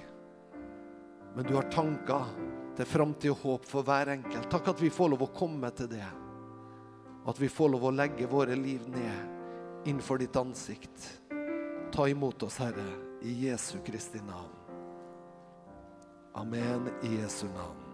Men 1.36 1.46
du 1.46 1.54
har 1.54 1.70
tanker 1.70 2.26
til 2.74 2.90
framtid 2.90 3.32
og 3.36 3.42
håp 3.44 3.66
for 3.70 3.86
hver 3.86 4.16
enkelt. 4.16 4.50
Takk 4.50 4.74
at 4.74 4.82
vi 4.82 4.90
får 4.90 5.14
lov 5.14 5.26
å 5.28 5.34
komme 5.34 5.70
til 5.78 5.90
det. 5.94 6.06
At 7.28 7.38
vi 7.38 7.50
får 7.50 7.70
lov 7.74 7.86
å 7.86 7.94
legge 7.94 8.30
våre 8.30 8.58
liv 8.58 8.82
ned 8.90 9.86
innenfor 9.86 10.18
ditt 10.18 10.34
ansikt. 10.38 11.12
Ta 11.94 12.08
imot 12.10 12.42
oss, 12.42 12.58
Herre, 12.58 13.07
i 13.22 13.46
Jesu 13.46 13.78
Kristi 13.86 14.18
navn. 14.18 14.78
Amen 16.34 16.88
i 17.02 17.14
Jesu 17.14 17.46
navn. 17.46 17.87